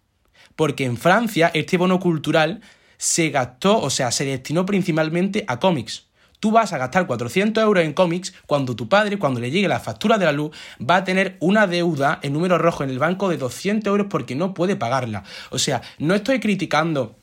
Porque 0.55 0.85
en 0.85 0.97
Francia 0.97 1.51
este 1.53 1.77
bono 1.77 1.99
cultural 1.99 2.61
se 2.97 3.29
gastó, 3.29 3.79
o 3.79 3.89
sea, 3.89 4.11
se 4.11 4.25
destinó 4.25 4.65
principalmente 4.65 5.43
a 5.47 5.59
cómics. 5.59 6.10
Tú 6.41 6.51
vas 6.51 6.73
a 6.73 6.79
gastar 6.79 7.05
400 7.05 7.63
euros 7.63 7.83
en 7.85 7.93
cómics 7.93 8.33
cuando 8.47 8.75
tu 8.75 8.89
padre, 8.89 9.19
cuando 9.19 9.39
le 9.39 9.51
llegue 9.51 9.67
la 9.67 9.79
factura 9.79 10.17
de 10.17 10.25
la 10.25 10.31
luz, 10.31 10.49
va 10.81 10.97
a 10.97 11.03
tener 11.03 11.37
una 11.39 11.67
deuda 11.67 12.19
en 12.23 12.33
número 12.33 12.57
rojo 12.57 12.83
en 12.83 12.89
el 12.89 12.97
banco 12.97 13.29
de 13.29 13.37
200 13.37 13.89
euros 13.89 14.07
porque 14.09 14.35
no 14.35 14.55
puede 14.55 14.75
pagarla. 14.75 15.23
O 15.51 15.59
sea, 15.59 15.83
no 15.99 16.15
estoy 16.15 16.39
criticando 16.39 17.20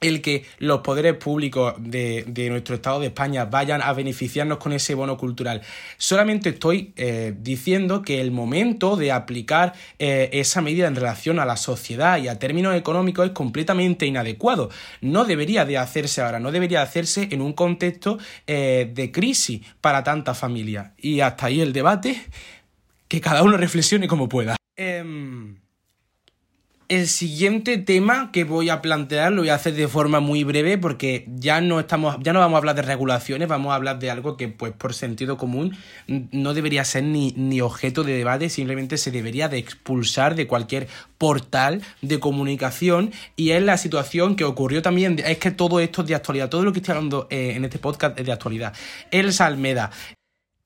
el 0.00 0.22
que 0.22 0.44
los 0.58 0.80
poderes 0.80 1.14
públicos 1.14 1.74
de, 1.78 2.24
nuestro 2.50 2.76
Estado 2.76 3.00
de 3.00 3.06
España 3.08 3.44
vayan 3.44 3.82
a 3.82 3.92
beneficiarnos 3.92 4.58
con 4.58 4.72
ese 4.72 4.94
bono 4.94 5.16
cultural. 5.16 5.62
Solamente 5.96 6.50
estoy 6.50 6.92
eh, 6.96 7.34
diciendo 7.38 8.02
que 8.02 8.20
el 8.20 8.30
momento 8.30 8.96
de 8.96 9.12
aplicar 9.12 9.74
eh, 9.98 10.30
esa 10.32 10.60
medida 10.60 10.86
en 10.86 10.96
relación 10.96 11.38
a 11.40 11.44
la 11.44 11.56
sociedad 11.56 12.18
y 12.18 12.28
a 12.28 12.38
términos 12.38 12.74
económicos 12.76 13.26
es 13.26 13.32
completamente 13.32 14.06
inadecuado. 14.06 14.70
No 15.00 15.24
debería 15.24 15.64
de 15.64 15.78
hacerse 15.78 16.22
ahora, 16.22 16.40
no 16.40 16.52
debería 16.52 16.82
hacerse 16.82 17.28
en 17.30 17.42
un 17.42 17.52
contexto 17.52 18.18
eh, 18.46 18.90
de 18.92 19.10
crisis 19.10 19.60
para 19.80 20.02
tantas 20.04 20.38
familias. 20.38 20.92
Y 20.96 21.20
hasta 21.20 21.46
ahí 21.46 21.60
el 21.60 21.72
debate, 21.72 22.22
que 23.08 23.20
cada 23.20 23.42
uno 23.42 23.56
reflexione 23.56 24.06
como 24.06 24.28
pueda. 24.28 24.56
El 26.88 27.06
siguiente 27.06 27.76
tema 27.76 28.32
que 28.32 28.44
voy 28.44 28.70
a 28.70 28.80
plantear 28.80 29.30
lo 29.30 29.42
voy 29.42 29.50
a 29.50 29.56
hacer 29.56 29.74
de 29.74 29.88
forma 29.88 30.20
muy 30.20 30.42
breve 30.42 30.78
porque 30.78 31.26
ya 31.28 31.60
no 31.60 31.80
estamos, 31.80 32.16
ya 32.22 32.32
no 32.32 32.40
vamos 32.40 32.54
a 32.54 32.58
hablar 32.60 32.76
de 32.76 32.80
regulaciones, 32.80 33.46
vamos 33.46 33.72
a 33.72 33.74
hablar 33.74 33.98
de 33.98 34.10
algo 34.10 34.38
que, 34.38 34.48
pues, 34.48 34.72
por 34.72 34.94
sentido 34.94 35.36
común, 35.36 35.76
no 36.06 36.54
debería 36.54 36.86
ser 36.86 37.04
ni, 37.04 37.32
ni 37.32 37.60
objeto 37.60 38.04
de 38.04 38.14
debate, 38.14 38.48
simplemente 38.48 38.96
se 38.96 39.10
debería 39.10 39.50
de 39.50 39.58
expulsar 39.58 40.34
de 40.34 40.46
cualquier 40.46 40.88
portal 41.18 41.82
de 42.00 42.20
comunicación 42.20 43.12
y 43.36 43.50
es 43.50 43.62
la 43.62 43.76
situación 43.76 44.34
que 44.34 44.44
ocurrió 44.44 44.80
también, 44.80 45.18
es 45.26 45.36
que 45.36 45.50
todo 45.50 45.80
esto 45.80 46.00
es 46.00 46.08
de 46.08 46.14
actualidad, 46.14 46.48
todo 46.48 46.64
lo 46.64 46.72
que 46.72 46.78
estoy 46.78 46.94
hablando 46.94 47.26
eh, 47.28 47.52
en 47.54 47.66
este 47.66 47.78
podcast 47.78 48.18
es 48.18 48.24
de 48.24 48.32
actualidad. 48.32 48.72
Elsa 49.10 49.44
Almeda. 49.44 49.90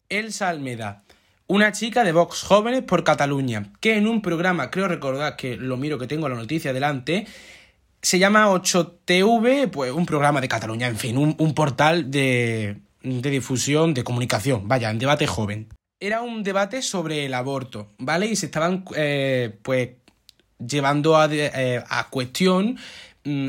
Elsa 0.08 0.50
Almeda 0.50 1.02
una 1.52 1.70
chica 1.70 2.02
de 2.02 2.12
Vox 2.12 2.44
Jóvenes 2.44 2.82
por 2.82 3.04
Cataluña, 3.04 3.74
que 3.78 3.98
en 3.98 4.08
un 4.08 4.22
programa, 4.22 4.70
creo 4.70 4.88
recordar 4.88 5.36
que 5.36 5.58
lo 5.58 5.76
miro 5.76 5.98
que 5.98 6.06
tengo 6.06 6.26
la 6.26 6.34
noticia 6.34 6.72
delante, 6.72 7.26
se 8.00 8.18
llama 8.18 8.48
8TV, 8.48 9.68
pues 9.68 9.92
un 9.92 10.06
programa 10.06 10.40
de 10.40 10.48
Cataluña, 10.48 10.86
en 10.88 10.96
fin, 10.96 11.18
un, 11.18 11.54
portal 11.54 12.10
de, 12.10 12.78
de 13.02 13.30
difusión, 13.30 13.92
de 13.92 14.02
comunicación, 14.02 14.66
vaya, 14.66 14.88
en 14.88 14.98
debate 14.98 15.26
joven. 15.26 15.68
Era 16.00 16.22
un 16.22 16.42
debate 16.42 16.80
sobre 16.80 17.26
el 17.26 17.34
aborto, 17.34 17.90
¿vale? 17.98 18.28
Y 18.28 18.36
se 18.36 18.46
estaban, 18.46 18.82
eh, 18.96 19.54
pues, 19.60 19.90
llevando 20.58 21.18
a, 21.18 21.28
eh, 21.30 21.84
a 21.86 22.08
cuestión 22.08 22.78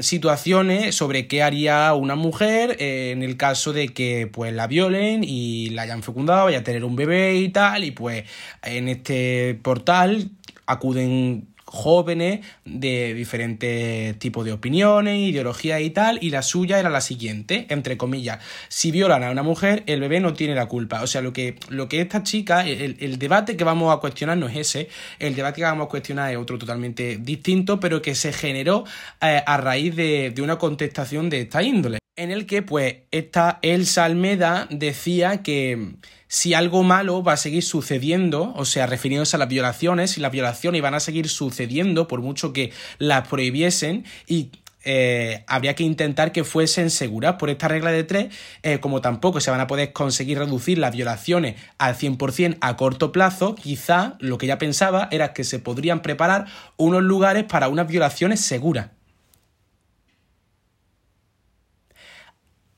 situaciones 0.02 0.96
sobre 0.96 1.28
qué 1.28 1.42
haría 1.42 1.94
una 1.94 2.16
mujer 2.16 2.78
eh, 2.80 3.12
en 3.12 3.24
el 3.24 3.38
caso 3.38 3.74
de 3.74 3.90
que 3.90 4.28
pues 4.28 4.54
la 4.54 4.68
violen 4.68 5.24
y 5.24 5.70
la 5.70 5.84
hayan 5.84 6.04
fecundado, 6.04 6.46
vaya 6.46 6.60
a 6.60 6.64
tener 6.64 6.86
un 6.86 6.96
bebé 6.96 7.36
y 7.38 7.50
tal, 7.50 7.84
y 7.84 7.92
pues 7.92 8.26
en 8.62 8.88
este 8.88 9.60
portal 9.64 10.30
acuden 10.66 11.53
jóvenes 11.74 12.46
de 12.66 13.16
diferentes 13.16 14.20
tipos 14.20 14.46
de 14.46 14.52
opiniones, 14.52 15.18
ideologías 15.20 15.82
y 15.82 15.90
tal, 15.90 16.20
y 16.22 16.30
la 16.30 16.44
suya 16.44 16.80
era 16.80 16.92
la 16.92 17.02
siguiente, 17.02 17.66
entre 17.70 17.98
comillas, 17.98 18.40
si 18.70 18.92
violan 18.92 19.24
a 19.24 19.32
una 19.32 19.42
mujer, 19.42 19.82
el 19.88 20.00
bebé 20.00 20.20
no 20.20 20.34
tiene 20.34 20.54
la 20.54 20.68
culpa. 20.68 21.02
O 21.02 21.08
sea, 21.08 21.22
lo 21.22 21.34
que, 21.34 21.56
lo 21.70 21.90
que 21.90 22.00
esta 22.00 22.22
chica, 22.22 22.64
el, 22.68 23.18
debate 23.18 23.58
que 23.58 23.64
vamos 23.64 23.92
a 23.92 23.98
cuestionar 23.98 24.38
no 24.38 24.48
es 24.48 24.56
ese, 24.56 24.88
el 25.18 25.34
debate 25.34 25.62
que 25.62 25.64
vamos 25.64 25.88
a 25.88 25.90
cuestionar 25.90 26.32
es 26.32 26.38
otro 26.38 26.60
totalmente 26.60 27.18
distinto, 27.20 27.80
pero 27.80 28.04
que 28.04 28.14
se 28.14 28.32
generó 28.34 28.84
eh, 29.20 29.42
a 29.44 29.58
raíz 29.58 29.96
de, 29.96 30.30
de 30.30 30.42
una 30.44 30.60
contestación 30.60 31.32
de 31.32 31.42
esta 31.42 31.64
índole 31.64 32.03
en 32.16 32.32
el 32.32 32.46
que 32.46 32.62
pues 32.62 32.98
esta 33.12 33.60
Elsa 33.62 34.06
Almeda 34.06 34.68
decía 34.70 35.42
que 35.42 35.96
si 36.28 36.54
algo 36.54 36.84
malo 36.84 37.24
va 37.24 37.34
a 37.34 37.38
seguir 37.38 37.64
sucediendo, 37.64 38.54
o 38.56 38.66
sea, 38.66 38.88
refiriéndose 38.88 39.36
a 39.36 39.40
las 39.40 39.50
violaciones, 39.50 40.18
y 40.18 40.22
las 40.22 40.32
violaciones 40.32 40.80
iban 40.80 40.94
a 40.94 41.00
seguir 41.00 41.30
sucediendo 41.30 42.08
por 42.08 42.22
mucho 42.22 42.54
que 42.54 42.72
las 42.98 43.28
prohibiesen 43.28 44.06
y 44.28 44.52
eh, 44.86 45.44
habría 45.48 45.76
que 45.76 45.84
intentar 45.84 46.32
que 46.32 46.44
fuesen 46.44 46.90
seguras. 46.90 47.36
Por 47.36 47.50
esta 47.50 47.68
regla 47.68 47.92
de 47.92 48.04
tres, 48.04 48.36
eh, 48.64 48.80
como 48.80 49.02
tampoco 49.02 49.40
se 49.40 49.50
van 49.50 49.62
a 49.62 49.68
poder 49.68 49.94
conseguir 49.94 50.38
reducir 50.38 50.78
las 50.78 50.94
violaciones 50.94 51.56
al 51.78 51.96
100% 51.96 52.58
a 52.62 52.78
corto 52.78 53.12
plazo, 53.12 53.56
quizá 53.56 54.18
lo 54.20 54.38
que 54.38 54.46
ella 54.48 54.58
pensaba 54.58 55.08
era 55.12 55.34
que 55.34 55.44
se 55.44 55.60
podrían 55.60 56.02
preparar 56.02 56.46
unos 56.78 57.02
lugares 57.02 57.46
para 57.46 57.70
unas 57.70 57.88
violaciones 57.88 58.42
seguras. 58.42 58.90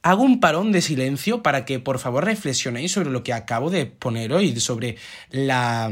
Hago 0.05 0.21
un 0.21 0.39
parón 0.39 0.71
de 0.71 0.83
silencio 0.83 1.41
para 1.41 1.65
que 1.65 1.79
por 1.79 1.97
favor 1.97 2.25
reflexionéis 2.25 2.91
sobre 2.91 3.09
lo 3.09 3.23
que 3.23 3.33
acabo 3.33 3.71
de 3.71 3.81
exponer 3.81 4.33
hoy, 4.33 4.59
sobre 4.59 4.97
la, 5.31 5.91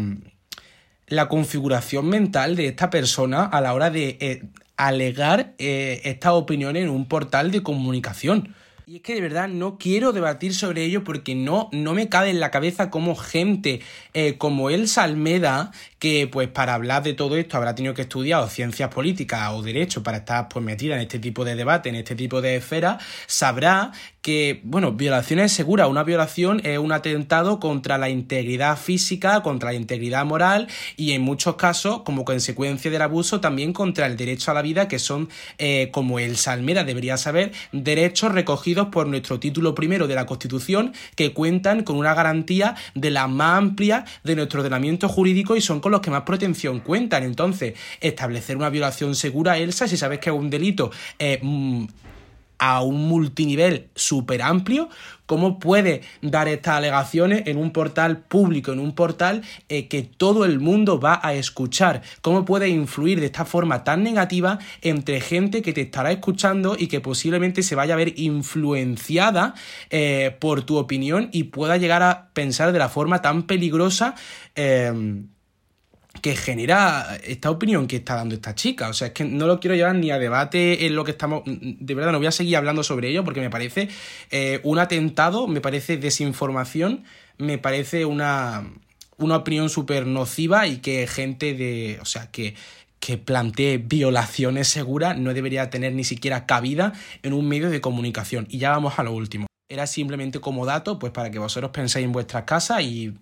la 1.07 1.27
configuración 1.27 2.09
mental 2.09 2.55
de 2.55 2.67
esta 2.67 2.91
persona 2.91 3.43
a 3.43 3.59
la 3.59 3.73
hora 3.73 3.89
de 3.89 4.17
eh, 4.21 4.43
alegar 4.77 5.55
eh, 5.57 6.01
estas 6.03 6.33
opiniones 6.33 6.83
en 6.83 6.91
un 6.91 7.07
portal 7.07 7.49
de 7.49 7.63
comunicación. 7.63 8.53
Y 8.85 8.97
es 8.97 9.01
que 9.01 9.15
de 9.15 9.21
verdad 9.21 9.47
no 9.47 9.77
quiero 9.77 10.11
debatir 10.11 10.53
sobre 10.53 10.83
ello 10.83 11.05
porque 11.05 11.35
no, 11.35 11.69
no 11.71 11.93
me 11.93 12.09
cabe 12.09 12.31
en 12.31 12.41
la 12.41 12.51
cabeza 12.51 12.89
como 12.89 13.15
gente 13.15 13.79
eh, 14.13 14.37
como 14.37 14.69
Elsa 14.69 15.03
Almeda, 15.03 15.71
que 15.99 16.27
pues 16.27 16.49
para 16.49 16.73
hablar 16.73 17.01
de 17.01 17.13
todo 17.13 17.37
esto 17.37 17.55
habrá 17.55 17.75
tenido 17.75 17.93
que 17.93 18.01
estudiar 18.01 18.49
ciencias 18.49 18.89
políticas 18.89 19.51
o 19.53 19.61
derecho 19.61 20.03
para 20.03 20.17
estar 20.17 20.49
pues 20.49 20.65
metida 20.65 20.95
en 20.95 21.01
este 21.01 21.19
tipo 21.19 21.45
de 21.45 21.55
debate, 21.55 21.87
en 21.87 21.95
este 21.95 22.15
tipo 22.15 22.41
de 22.41 22.57
esfera, 22.57 22.97
sabrá 23.25 23.93
que, 24.23 24.61
bueno, 24.63 24.93
violación 24.93 25.39
es 25.39 25.51
segura. 25.51 25.87
Una 25.87 26.03
violación 26.03 26.61
es 26.63 26.77
un 26.77 26.93
atentado 26.93 27.59
contra 27.59 27.97
la 27.97 28.09
integridad 28.09 28.77
física, 28.77 29.43
contra 29.43 29.71
la 29.71 29.75
integridad 29.75 30.25
moral 30.25 30.69
y 30.95 31.11
en 31.11 31.21
muchos 31.21 31.55
casos, 31.57 32.03
como 32.03 32.23
consecuencia 32.23 32.89
del 32.89 33.01
abuso, 33.01 33.41
también 33.41 33.73
contra 33.73 34.07
el 34.07 34.15
derecho 34.15 34.51
a 34.51 34.53
la 34.53 34.61
vida, 34.61 34.87
que 34.87 34.97
son, 34.97 35.29
eh, 35.57 35.89
como 35.91 36.19
el 36.19 36.37
Salmera 36.37 36.85
debería 36.85 37.17
saber, 37.17 37.51
derechos 37.73 38.31
recogidos 38.31 38.72
por 38.91 39.07
nuestro 39.07 39.39
título 39.39 39.75
primero 39.75 40.07
de 40.07 40.15
la 40.15 40.25
Constitución, 40.25 40.93
que 41.15 41.33
cuentan 41.33 41.83
con 41.83 41.97
una 41.97 42.13
garantía 42.13 42.75
de 42.95 43.11
la 43.11 43.27
más 43.27 43.57
amplia 43.57 44.05
de 44.23 44.35
nuestro 44.35 44.61
ordenamiento 44.61 45.07
jurídico 45.07 45.55
y 45.55 45.61
son 45.61 45.79
con 45.79 45.91
los 45.91 46.01
que 46.01 46.11
más 46.11 46.23
protección 46.23 46.79
cuentan. 46.79 47.23
Entonces, 47.23 47.73
establecer 48.01 48.57
una 48.57 48.69
violación 48.69 49.15
segura, 49.15 49.57
Elsa, 49.57 49.87
si 49.87 49.97
sabes 49.97 50.19
que 50.19 50.29
es 50.29 50.35
un 50.35 50.49
delito 50.49 50.91
eh, 51.19 51.39
mm, 51.41 51.85
a 52.57 52.81
un 52.81 53.07
multinivel 53.07 53.89
súper 53.95 54.41
amplio, 54.41 54.89
¿cómo 55.25 55.59
puede 55.59 56.01
dar 56.21 56.47
estas 56.47 56.75
alegaciones 56.75 57.43
en 57.47 57.57
un 57.57 57.71
portal 57.71 58.19
público, 58.19 58.71
en 58.71 58.79
un 58.79 58.93
portal 58.93 59.41
eh, 59.69 59.87
que 59.87 60.03
todo 60.03 60.45
el 60.45 60.59
mundo 60.59 60.99
va 60.99 61.19
a 61.23 61.33
escuchar? 61.33 62.01
¿Cómo 62.21 62.45
puede 62.45 62.69
influir 62.69 63.19
de 63.19 63.27
esta 63.27 63.45
forma 63.45 63.83
tan 63.83 64.03
negativa 64.03 64.59
entre 64.81 65.21
gente 65.21 65.61
que 65.61 65.73
te 65.73 65.81
estará 65.81 66.11
escuchando 66.11 66.75
y 66.77 66.87
que 66.87 67.01
posiblemente 67.01 67.63
se 67.63 67.75
vaya 67.75 67.95
a 67.95 67.97
ver 67.97 68.13
influenciada 68.17 69.55
eh, 69.89 70.35
por 70.39 70.63
tu 70.63 70.77
opinión 70.77 71.29
y 71.31 71.45
pueda 71.45 71.77
llegar 71.77 72.03
a 72.03 72.29
pensar 72.33 72.71
de 72.71 72.79
la 72.79 72.89
forma 72.89 73.21
tan 73.21 73.43
peligrosa? 73.43 74.15
Eh, 74.55 75.23
que 76.21 76.35
genera 76.35 77.17
esta 77.23 77.49
opinión 77.49 77.87
que 77.87 77.97
está 77.97 78.15
dando 78.15 78.35
esta 78.35 78.55
chica. 78.55 78.89
O 78.89 78.93
sea, 78.93 79.07
es 79.07 79.13
que 79.13 79.25
no 79.25 79.47
lo 79.47 79.59
quiero 79.59 79.75
llevar 79.75 79.95
ni 79.95 80.11
a 80.11 80.19
debate 80.19 80.85
en 80.85 80.95
lo 80.95 81.03
que 81.03 81.11
estamos. 81.11 81.43
De 81.45 81.95
verdad, 81.95 82.11
no 82.11 82.19
voy 82.19 82.27
a 82.27 82.31
seguir 82.31 82.55
hablando 82.55 82.83
sobre 82.83 83.09
ello 83.09 83.23
porque 83.23 83.41
me 83.41 83.49
parece 83.49 83.89
eh, 84.31 84.59
un 84.63 84.79
atentado, 84.79 85.47
me 85.47 85.59
parece 85.59 85.97
desinformación, 85.97 87.03
me 87.37 87.57
parece 87.57 88.05
una, 88.05 88.63
una 89.17 89.37
opinión 89.37 89.69
súper 89.69 90.05
nociva 90.05 90.67
y 90.67 90.77
que 90.77 91.07
gente 91.07 91.53
de. 91.53 91.97
O 92.01 92.05
sea, 92.05 92.31
que 92.31 92.55
que 93.03 93.17
plantee 93.17 93.79
violaciones 93.79 94.69
seguras 94.69 95.17
no 95.17 95.33
debería 95.33 95.69
tener 95.69 95.91
ni 95.91 96.05
siquiera 96.05 96.45
cabida 96.45 96.93
en 97.21 97.33
un 97.33 97.49
medio 97.49 97.69
de 97.69 97.81
comunicación. 97.81 98.47
Y 98.49 98.59
ya 98.59 98.69
vamos 98.69 98.97
a 98.97 99.03
lo 99.03 99.11
último. 99.11 99.45
Era 99.67 99.87
simplemente 99.87 100.39
como 100.39 100.65
dato, 100.65 100.99
pues 100.99 101.11
para 101.11 101.29
que 101.29 101.37
vosotros 101.37 101.71
penséis 101.71 102.05
en 102.05 102.13
vuestras 102.13 102.45
casas 102.45 102.81
y 102.81 103.13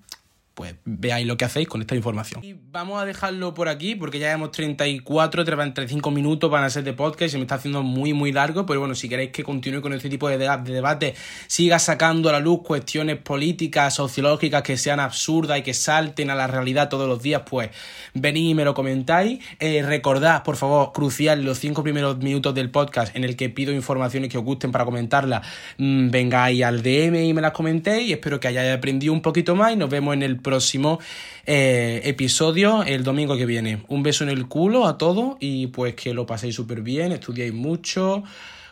pues 0.53 0.75
veáis 0.83 1.25
lo 1.25 1.37
que 1.37 1.45
hacéis 1.45 1.67
con 1.67 1.81
esta 1.81 1.95
información. 1.95 2.43
Y 2.43 2.53
vamos 2.53 3.01
a 3.01 3.05
dejarlo 3.05 3.53
por 3.53 3.69
aquí 3.69 3.95
porque 3.95 4.19
ya 4.19 4.31
hemos 4.31 4.51
34, 4.51 5.45
35 5.45 6.11
minutos 6.11 6.51
van 6.51 6.63
a 6.63 6.69
ser 6.69 6.83
de 6.83 6.93
podcast 6.93 7.31
se 7.31 7.37
me 7.37 7.43
está 7.43 7.55
haciendo 7.55 7.83
muy 7.83 8.13
muy 8.13 8.31
largo, 8.31 8.65
pero 8.65 8.79
bueno, 8.79 8.93
si 8.93 9.07
queréis 9.07 9.31
que 9.31 9.43
continúe 9.43 9.81
con 9.81 9.93
este 9.93 10.09
tipo 10.09 10.27
de, 10.27 10.37
debate, 10.37 11.15
siga 11.47 11.79
sacando 11.79 12.29
a 12.29 12.33
la 12.33 12.39
luz 12.39 12.61
cuestiones 12.63 13.17
políticas, 13.17 13.95
sociológicas 13.95 14.61
que 14.63 14.77
sean 14.77 14.99
absurdas 14.99 15.59
y 15.59 15.61
que 15.61 15.73
salten 15.73 16.29
a 16.29 16.35
la 16.35 16.47
realidad 16.47 16.89
todos 16.89 17.07
los 17.07 17.21
días, 17.21 17.43
pues 17.49 17.69
venid 18.13 18.49
y 18.49 18.53
me 18.53 18.65
lo 18.65 18.73
comentáis. 18.73 19.39
Eh, 19.59 19.81
recordad, 19.83 20.43
por 20.43 20.57
favor, 20.57 20.91
crucial, 20.91 21.43
los 21.43 21.59
5 21.59 21.81
primeros 21.83 22.17
minutos 22.17 22.53
del 22.53 22.69
podcast 22.69 23.15
en 23.15 23.23
el 23.23 23.35
que 23.35 23.49
pido 23.49 23.71
informaciones 23.71 24.29
que 24.29 24.37
os 24.37 24.43
gusten 24.43 24.71
para 24.71 24.83
comentarlas, 24.83 25.47
mmm, 25.77 26.09
vengáis 26.09 26.63
al 26.63 26.83
DM 26.83 27.23
y 27.23 27.33
me 27.33 27.41
las 27.41 27.51
comentéis. 27.51 28.11
Espero 28.11 28.39
que 28.39 28.49
hayáis 28.49 28.75
aprendido 28.75 29.13
un 29.13 29.21
poquito 29.21 29.55
más 29.55 29.73
y 29.73 29.75
nos 29.77 29.89
vemos 29.89 30.13
en 30.13 30.23
el 30.23 30.40
próximo 30.41 30.99
eh, 31.45 32.01
episodio 32.03 32.83
el 32.83 33.03
domingo 33.03 33.37
que 33.37 33.45
viene. 33.45 33.83
Un 33.87 34.03
beso 34.03 34.23
en 34.23 34.29
el 34.29 34.47
culo 34.47 34.87
a 34.87 34.97
todos 34.97 35.37
y 35.39 35.67
pues 35.67 35.95
que 35.95 36.13
lo 36.13 36.25
paséis 36.25 36.55
súper 36.55 36.81
bien, 36.81 37.11
estudiéis 37.11 37.53
mucho, 37.53 38.23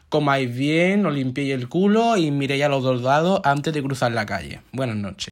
comáis 0.09 0.53
bien, 0.53 1.05
os 1.05 1.13
limpiéis 1.13 1.53
el 1.53 1.70
culo 1.70 2.17
y 2.17 2.32
miréis 2.32 2.63
a 2.63 2.70
los 2.70 2.84
dos 2.84 3.01
lados 3.01 3.41
antes 3.43 3.74
de 3.74 3.84
cruzar 3.84 4.11
la 4.11 4.26
calle. 4.26 4.61
Buenas 4.72 4.97
noches. 4.97 5.28